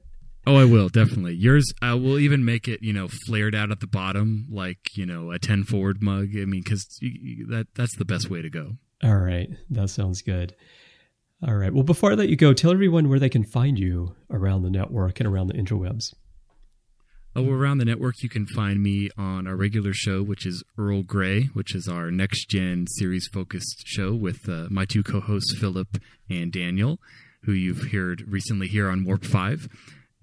[0.48, 1.34] Oh, I will definitely.
[1.34, 5.04] Yours, I will even make it, you know, flared out at the bottom, like you
[5.04, 6.28] know, a ten forward mug.
[6.34, 6.86] I mean, because
[7.48, 8.78] that that's the best way to go.
[9.04, 10.54] All right, that sounds good.
[11.46, 11.72] All right.
[11.72, 14.70] Well, before I let you go, tell everyone where they can find you around the
[14.70, 16.14] network and around the interwebs.
[17.36, 21.02] Oh, around the network, you can find me on our regular show, which is Earl
[21.02, 25.54] Grey, which is our next gen series focused show with uh, my two co hosts,
[25.58, 25.98] Philip
[26.30, 26.98] and Daniel,
[27.42, 29.68] who you've heard recently here on Warp 5.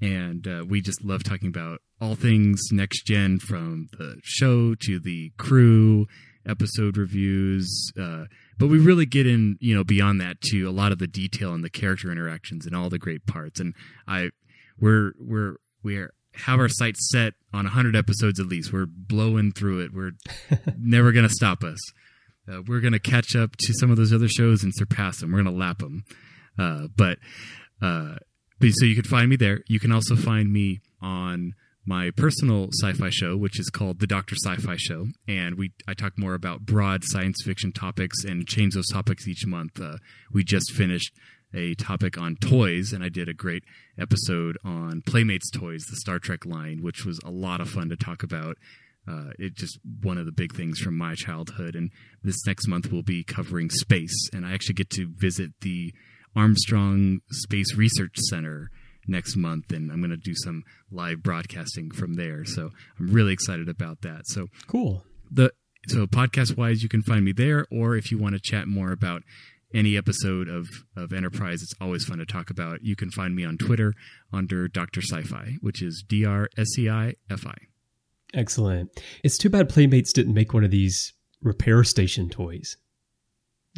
[0.01, 4.99] And uh, we just love talking about all things next gen from the show to
[4.99, 6.07] the crew,
[6.45, 7.91] episode reviews.
[7.99, 8.25] Uh,
[8.57, 11.53] but we really get in, you know, beyond that to a lot of the detail
[11.53, 13.59] and the character interactions and all the great parts.
[13.59, 13.73] And
[14.07, 14.31] I,
[14.79, 18.73] we're, we're, we're, have our sights set on 100 episodes at least.
[18.73, 19.93] We're blowing through it.
[19.93, 20.11] We're
[20.77, 21.79] never going to stop us.
[22.51, 25.31] Uh, we're going to catch up to some of those other shows and surpass them.
[25.31, 26.03] We're going to lap them.
[26.59, 27.19] Uh, but,
[28.71, 29.61] so you can find me there.
[29.67, 31.53] You can also find me on
[31.85, 36.17] my personal sci-fi show, which is called the Doctor Sci-Fi Show, and we I talk
[36.17, 39.79] more about broad science fiction topics and change those topics each month.
[39.79, 39.97] Uh,
[40.31, 41.13] we just finished
[41.53, 43.63] a topic on toys, and I did a great
[43.99, 47.95] episode on Playmates toys, the Star Trek line, which was a lot of fun to
[47.95, 48.57] talk about.
[49.07, 51.91] Uh, it just one of the big things from my childhood, and
[52.23, 55.93] this next month we'll be covering space, and I actually get to visit the
[56.35, 58.69] Armstrong Space Research Center
[59.07, 62.43] next month, and I'm going to do some live broadcasting from there.
[62.45, 64.21] So I'm really excited about that.
[64.25, 65.03] So Cool.
[65.31, 65.51] the
[65.87, 68.91] so podcast wise, you can find me there, or if you want to chat more
[68.91, 69.21] about
[69.73, 72.79] any episode of of Enterprise, it's always fun to talk about.
[72.81, 73.93] You can find me on Twitter
[74.33, 77.55] under Doctor Sci-Fi, which is D R S E I F I.
[78.33, 78.89] Excellent.
[79.23, 82.77] It's too bad Playmates didn't make one of these repair station toys.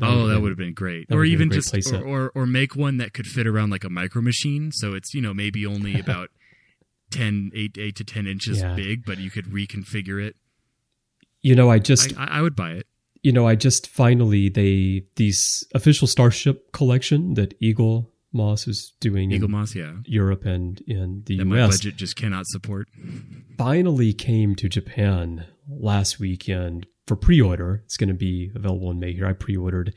[0.01, 1.07] Oh, that would have been great.
[1.11, 3.47] Or would've been a even great just or, or or make one that could fit
[3.47, 4.71] around like a micro machine.
[4.71, 6.29] So it's you know maybe only about
[7.11, 8.75] 10, 8, 8 to ten inches Yeah.
[8.75, 10.35] big, but you could reconfigure it.
[11.41, 12.87] You know, I just I, I would buy it.
[13.23, 19.31] you know, I just finally they these official Starship collection that Eagle Moss is doing
[19.31, 19.93] Eaglemoss, yeah.
[20.05, 22.87] Europe and in the That my US budget just cannot support.
[23.57, 27.81] finally came to Japan last weekend for pre-order.
[27.85, 29.25] It's going to be available in May here.
[29.25, 29.95] I pre-ordered,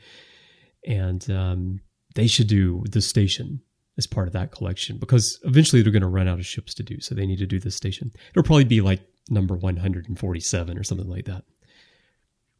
[0.87, 1.81] and um,
[2.15, 3.61] they should do the station
[3.97, 6.83] as part of that collection because eventually they're going to run out of ships to
[6.83, 6.99] do.
[6.99, 8.11] So they need to do the station.
[8.31, 11.43] It'll probably be like number one hundred and forty-seven or something like that.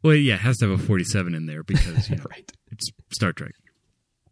[0.02, 2.50] Well, yeah, it has to have a 47 in there because you know, right.
[2.70, 3.52] it's Star Trek.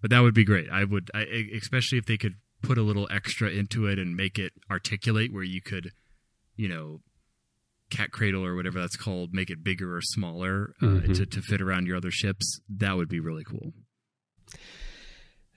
[0.00, 0.68] But that would be great.
[0.70, 4.38] I would, I, especially if they could put a little extra into it and make
[4.38, 5.92] it articulate, where you could,
[6.56, 7.00] you know,
[7.90, 11.14] cat cradle or whatever that's called, make it bigger or smaller uh, Mhm.
[11.16, 12.60] to to fit around your other ships.
[12.68, 13.72] That would be really cool.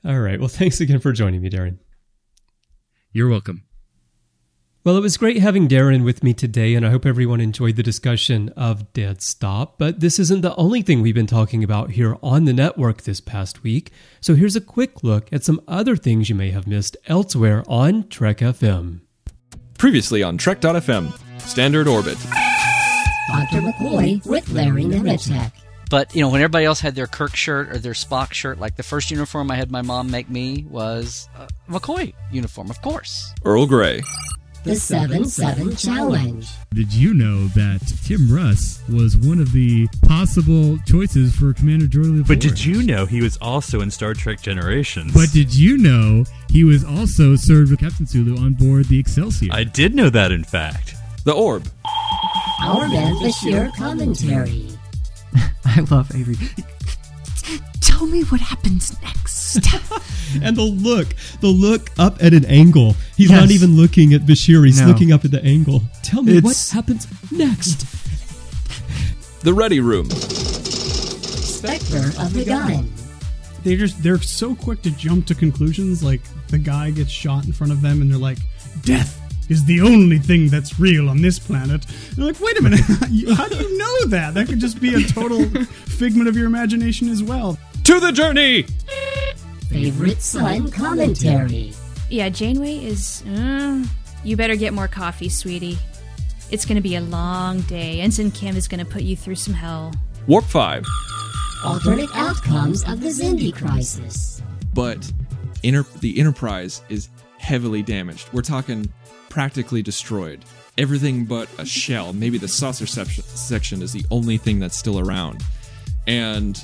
[0.05, 0.39] All right.
[0.39, 1.77] Well, thanks again for joining me, Darren.
[3.11, 3.63] You're welcome.
[4.85, 7.83] Well, it was great having Darren with me today, and I hope everyone enjoyed the
[7.83, 9.79] discussion of Dead Stop.
[9.79, 13.21] But this isn't the only thing we've been talking about here on the network this
[13.21, 13.91] past week.
[14.19, 18.09] So here's a quick look at some other things you may have missed elsewhere on
[18.09, 18.99] Trek FM.
[19.77, 21.13] Previously on Trek.fm,
[21.45, 22.17] Standard Orbit.
[23.27, 23.61] Dr.
[23.61, 25.51] McCoy with Larry Nemecek.
[25.89, 28.75] But you know, when everybody else had their Kirk shirt or their Spock shirt, like
[28.75, 33.33] the first uniform I had my mom make me was a McCoy uniform, of course.
[33.45, 34.01] Earl Grey.
[34.63, 36.47] The 7 7 Challenge.
[36.73, 42.25] Did you know that Tim Russ was one of the possible choices for Commander Geordi
[42.25, 45.13] But did you know he was also in Star Trek Generations?
[45.13, 49.51] But did you know he was also served with Captain Sulu on board the Excelsior?
[49.51, 50.95] I did know that, in fact.
[51.25, 51.67] The Orb.
[52.61, 54.69] Our Man Bashir commentary.
[55.65, 56.37] I love Avery.
[57.81, 59.55] Tell me what happens next.
[60.41, 61.09] and the look,
[61.41, 62.95] the look up at an angle.
[63.15, 63.39] He's Yes.
[63.41, 64.65] not even looking at Bashir.
[64.65, 64.87] He's No.
[64.87, 65.83] looking up at the angle.
[66.01, 67.85] Tell me what happens next.
[69.43, 70.09] The Ready Room.
[70.09, 72.91] Spectre of the Gun.
[73.63, 77.53] they just they're so quick to jump to conclusions like the guy gets shot in
[77.53, 78.37] front of them and they're like
[78.81, 81.85] death is the only thing that's real on this planet
[82.15, 82.79] and like wait a minute
[83.35, 87.09] how do you know that that could just be a total figment of your imagination
[87.09, 88.65] as well To the journey!
[89.69, 91.73] Favorite son commentary.
[92.09, 93.23] Yeah, Janeway is.
[93.25, 93.83] Uh,
[94.23, 95.77] you better get more coffee, sweetie.
[96.51, 97.99] It's gonna be a long day.
[97.99, 99.91] Ensign Kim is gonna put you through some hell.
[100.27, 100.85] Warp 5.
[101.65, 104.41] Alternate outcomes of the Xindi crisis.
[104.73, 105.11] But
[105.63, 108.29] Inter- the Enterprise is heavily damaged.
[108.31, 108.91] We're talking
[109.33, 110.45] practically destroyed.
[110.77, 112.13] Everything but a shell.
[112.13, 115.43] Maybe the saucer section is the only thing that's still around.
[116.05, 116.63] And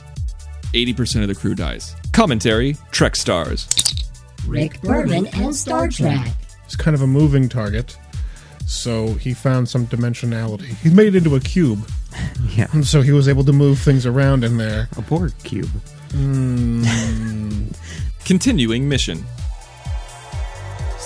[0.76, 1.96] 80% of the crew dies.
[2.14, 3.68] Commentary Trek Stars.
[4.46, 6.28] Rick Berman and Star Trek.
[6.66, 7.98] It's kind of a moving target,
[8.68, 10.66] so he found some dimensionality.
[10.66, 11.80] He made it into a cube.
[12.58, 12.68] Yeah.
[12.74, 14.90] And so he was able to move things around in there.
[14.98, 15.70] A Borg cube.
[16.10, 17.76] Mm.
[18.26, 19.24] Continuing mission.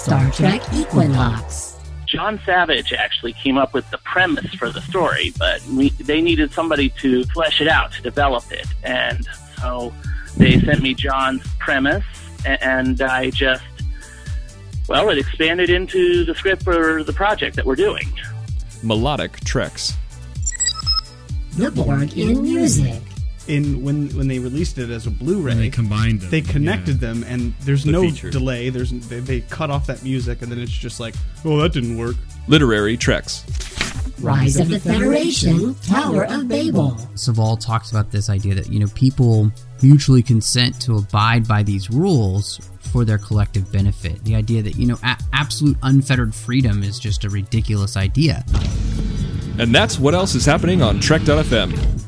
[0.03, 1.79] Star Trek Equinox.
[2.07, 6.51] John Savage actually came up with the premise for the story, but we, they needed
[6.51, 8.67] somebody to flesh it out, to develop it.
[8.83, 9.25] And
[9.61, 9.93] so
[10.35, 12.03] they sent me John's premise,
[12.45, 13.63] and I just,
[14.89, 18.11] well, it expanded into the script for the project that we're doing.
[18.83, 19.93] Melodic Treks.
[21.55, 23.01] The Borg in music.
[23.47, 26.99] In when when they released it as a Blu-ray, When they combined them, they connected
[26.99, 28.29] them, and there's The no feature.
[28.29, 28.69] delay.
[28.69, 31.15] There's they, they cut off that music, and then it's just like,
[31.45, 32.15] oh, that didn't work.
[32.47, 33.43] Literary Treks.
[34.19, 35.75] Rise of the Federation.
[35.75, 36.97] Tower of Babel.
[37.15, 41.89] Saval talks about this idea that you know people mutually consent to abide by these
[41.89, 44.23] rules for their collective benefit.
[44.23, 48.45] The idea that you know a- absolute unfettered freedom is just a ridiculous idea.
[49.59, 52.02] And that's what else is happening on Trek.fm.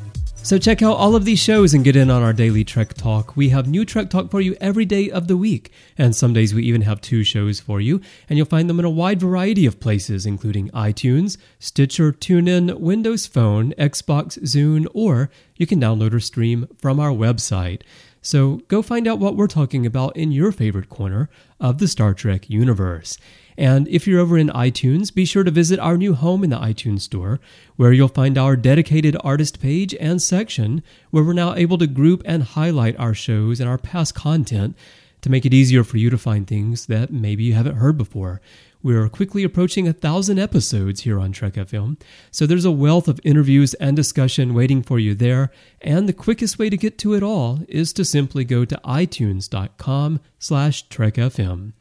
[0.46, 3.36] So check out all of these shows and get in on our daily Trek Talk.
[3.36, 6.54] We have new Trek Talk for you every day of the week, and some days
[6.54, 9.66] we even have two shows for you, and you'll find them in a wide variety
[9.66, 16.20] of places, including iTunes, Stitcher, TuneIn, Windows Phone, Xbox, Zune, or you can download or
[16.20, 17.82] stream from our website.
[18.22, 21.28] So go find out what we're talking about in your favorite corner
[21.60, 23.18] of the Star Trek universe.
[23.58, 26.58] And if you're over in iTunes, be sure to visit our new home in the
[26.58, 27.40] iTunes Store,
[27.76, 32.22] where you'll find our dedicated artist page and section, where we're now able to group
[32.26, 34.76] and highlight our shows and our past content
[35.22, 38.42] to make it easier for you to find things that maybe you haven't heard before.
[38.84, 42.00] We're quickly approaching a thousand episodes here on Trek FM,
[42.30, 45.52] so there's a wealth of interviews and discussion waiting for you there.
[45.82, 50.20] And the quickest way to get to it all is to simply go to itunes.com
[50.38, 51.74] slash trekfm.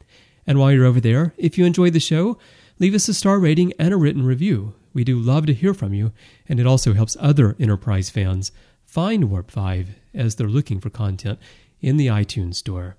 [0.47, 2.37] And while you're over there, if you enjoyed the show,
[2.79, 4.73] leave us a star rating and a written review.
[4.93, 6.11] We do love to hear from you,
[6.47, 8.51] and it also helps other Enterprise fans
[8.85, 11.39] find Warp 5 as they're looking for content
[11.81, 12.95] in the iTunes Store.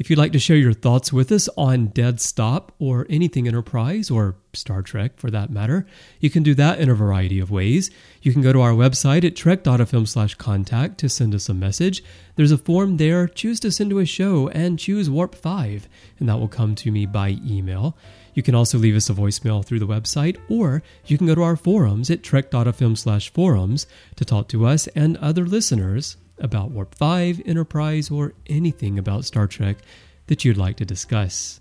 [0.00, 4.10] If you'd like to share your thoughts with us on Dead Stop or anything Enterprise
[4.10, 5.86] or Star Trek for that matter,
[6.20, 7.90] you can do that in a variety of ways.
[8.22, 12.02] You can go to our website at trek.fm slash contact to send us a message.
[12.36, 13.28] There's a form there.
[13.28, 15.86] Choose to send to a show and choose Warp 5,
[16.18, 17.94] and that will come to me by email.
[18.32, 21.42] You can also leave us a voicemail through the website, or you can go to
[21.42, 23.86] our forums at trek.fm slash forums
[24.16, 29.46] to talk to us and other listeners about Warp 5, Enterprise, or anything about Star
[29.46, 29.78] Trek
[30.26, 31.60] that you'd like to discuss.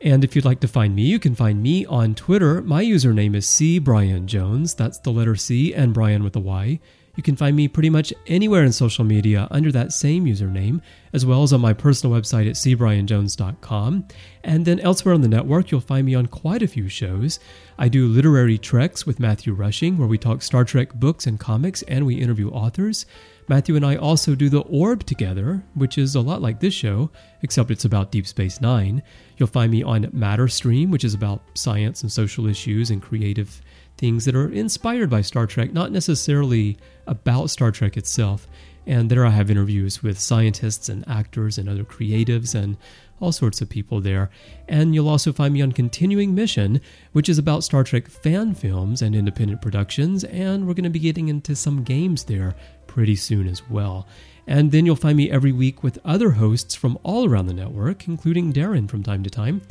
[0.00, 2.60] And if you'd like to find me, you can find me on Twitter.
[2.60, 4.74] My username is C Brian Jones.
[4.74, 6.78] That's the letter C and Brian with a Y.
[7.16, 10.80] You can find me pretty much anywhere in social media under that same username,
[11.12, 14.08] as well as on my personal website at cbrianjones.com.
[14.42, 17.38] And then elsewhere on the network, you'll find me on quite a few shows.
[17.78, 21.82] I do Literary Treks with Matthew Rushing, where we talk Star Trek books and comics
[21.82, 23.06] and we interview authors.
[23.46, 27.10] Matthew and I also do The Orb together, which is a lot like this show,
[27.42, 29.02] except it's about Deep Space Nine.
[29.36, 33.60] You'll find me on Matter Stream, which is about science and social issues and creative
[33.96, 36.76] things that are inspired by Star Trek, not necessarily
[37.06, 38.46] about Star Trek itself.
[38.86, 42.76] And there I have interviews with scientists and actors and other creatives and
[43.20, 44.30] all sorts of people there.
[44.68, 46.80] And you'll also find me on Continuing Mission,
[47.12, 50.24] which is about Star Trek fan films and independent productions.
[50.24, 52.54] And we're going to be getting into some games there
[52.86, 54.06] pretty soon as well.
[54.46, 58.06] And then you'll find me every week with other hosts from all around the network,
[58.06, 59.62] including Darren from time to time,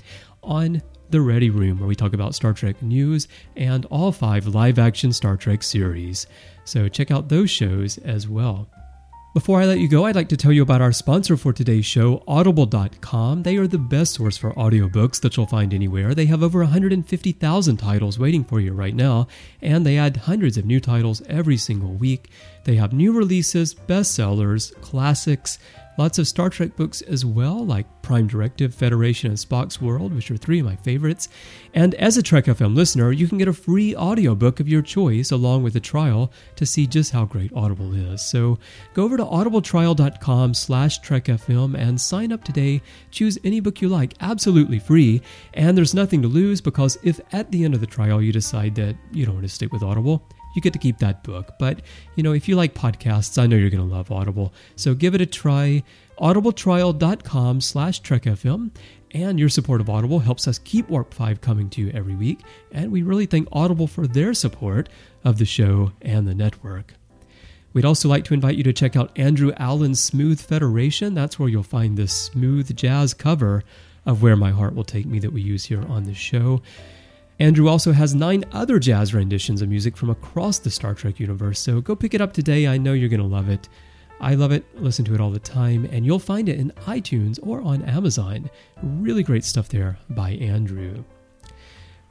[0.41, 4.79] on The Ready Room, where we talk about Star Trek news and all five live
[4.79, 6.27] action Star Trek series.
[6.65, 8.67] So check out those shows as well.
[9.33, 11.87] Before I let you go, I'd like to tell you about our sponsor for today's
[11.87, 13.41] show, Audible.com.
[13.41, 16.13] They are the best source for audiobooks that you'll find anywhere.
[16.13, 19.27] They have over 150,000 titles waiting for you right now,
[19.59, 22.29] and they add hundreds of new titles every single week.
[22.65, 25.57] They have new releases, bestsellers, classics,
[25.97, 30.31] Lots of Star Trek books as well, like Prime Directive, Federation, and Spock's World, which
[30.31, 31.29] are three of my favorites.
[31.75, 35.31] And as a Trek FM listener, you can get a free audiobook of your choice
[35.31, 38.23] along with a trial to see just how great Audible is.
[38.23, 38.57] So
[38.95, 42.81] go over to audibletrial.com slash trekfm and sign up today.
[43.11, 45.21] Choose any book you like, absolutely free.
[45.53, 48.73] And there's nothing to lose because if at the end of the trial you decide
[48.75, 51.53] that you don't want to stick with Audible, you get to keep that book.
[51.59, 51.81] But,
[52.15, 54.53] you know, if you like podcasts, I know you're going to love Audible.
[54.75, 55.83] So give it a try.
[56.19, 58.71] audibletrial.com slash trekfm.
[59.13, 62.39] And your support of Audible helps us keep Warp 5 coming to you every week.
[62.71, 64.89] And we really thank Audible for their support
[65.23, 66.93] of the show and the network.
[67.73, 71.13] We'd also like to invite you to check out Andrew Allen's Smooth Federation.
[71.15, 73.63] That's where you'll find this smooth jazz cover
[74.05, 76.61] of Where My Heart Will Take Me that we use here on the show.
[77.39, 81.59] Andrew also has nine other jazz renditions of music from across the Star Trek universe,
[81.59, 82.67] so go pick it up today.
[82.67, 83.69] I know you're going to love it.
[84.21, 87.39] I love it, listen to it all the time, and you'll find it in iTunes
[87.41, 88.49] or on Amazon.
[88.81, 91.03] Really great stuff there by Andrew.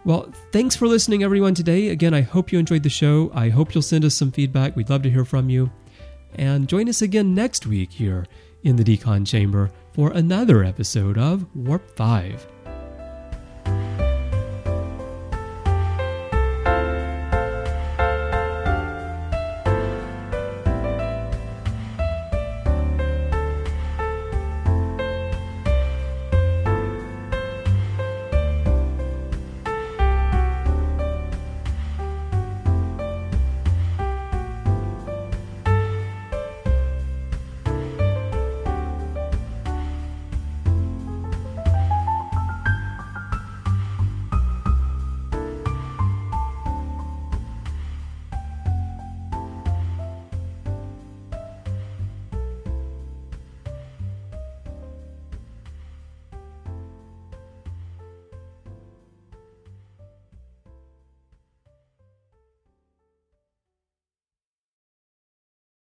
[0.05, 1.89] Well, thanks for listening, everyone, today.
[1.89, 3.31] Again, I hope you enjoyed the show.
[3.35, 4.75] I hope you'll send us some feedback.
[4.75, 5.71] We'd love to hear from you.
[6.35, 8.27] And join us again next week here
[8.65, 12.52] in the Decon Chamber for another episode of Warp 5.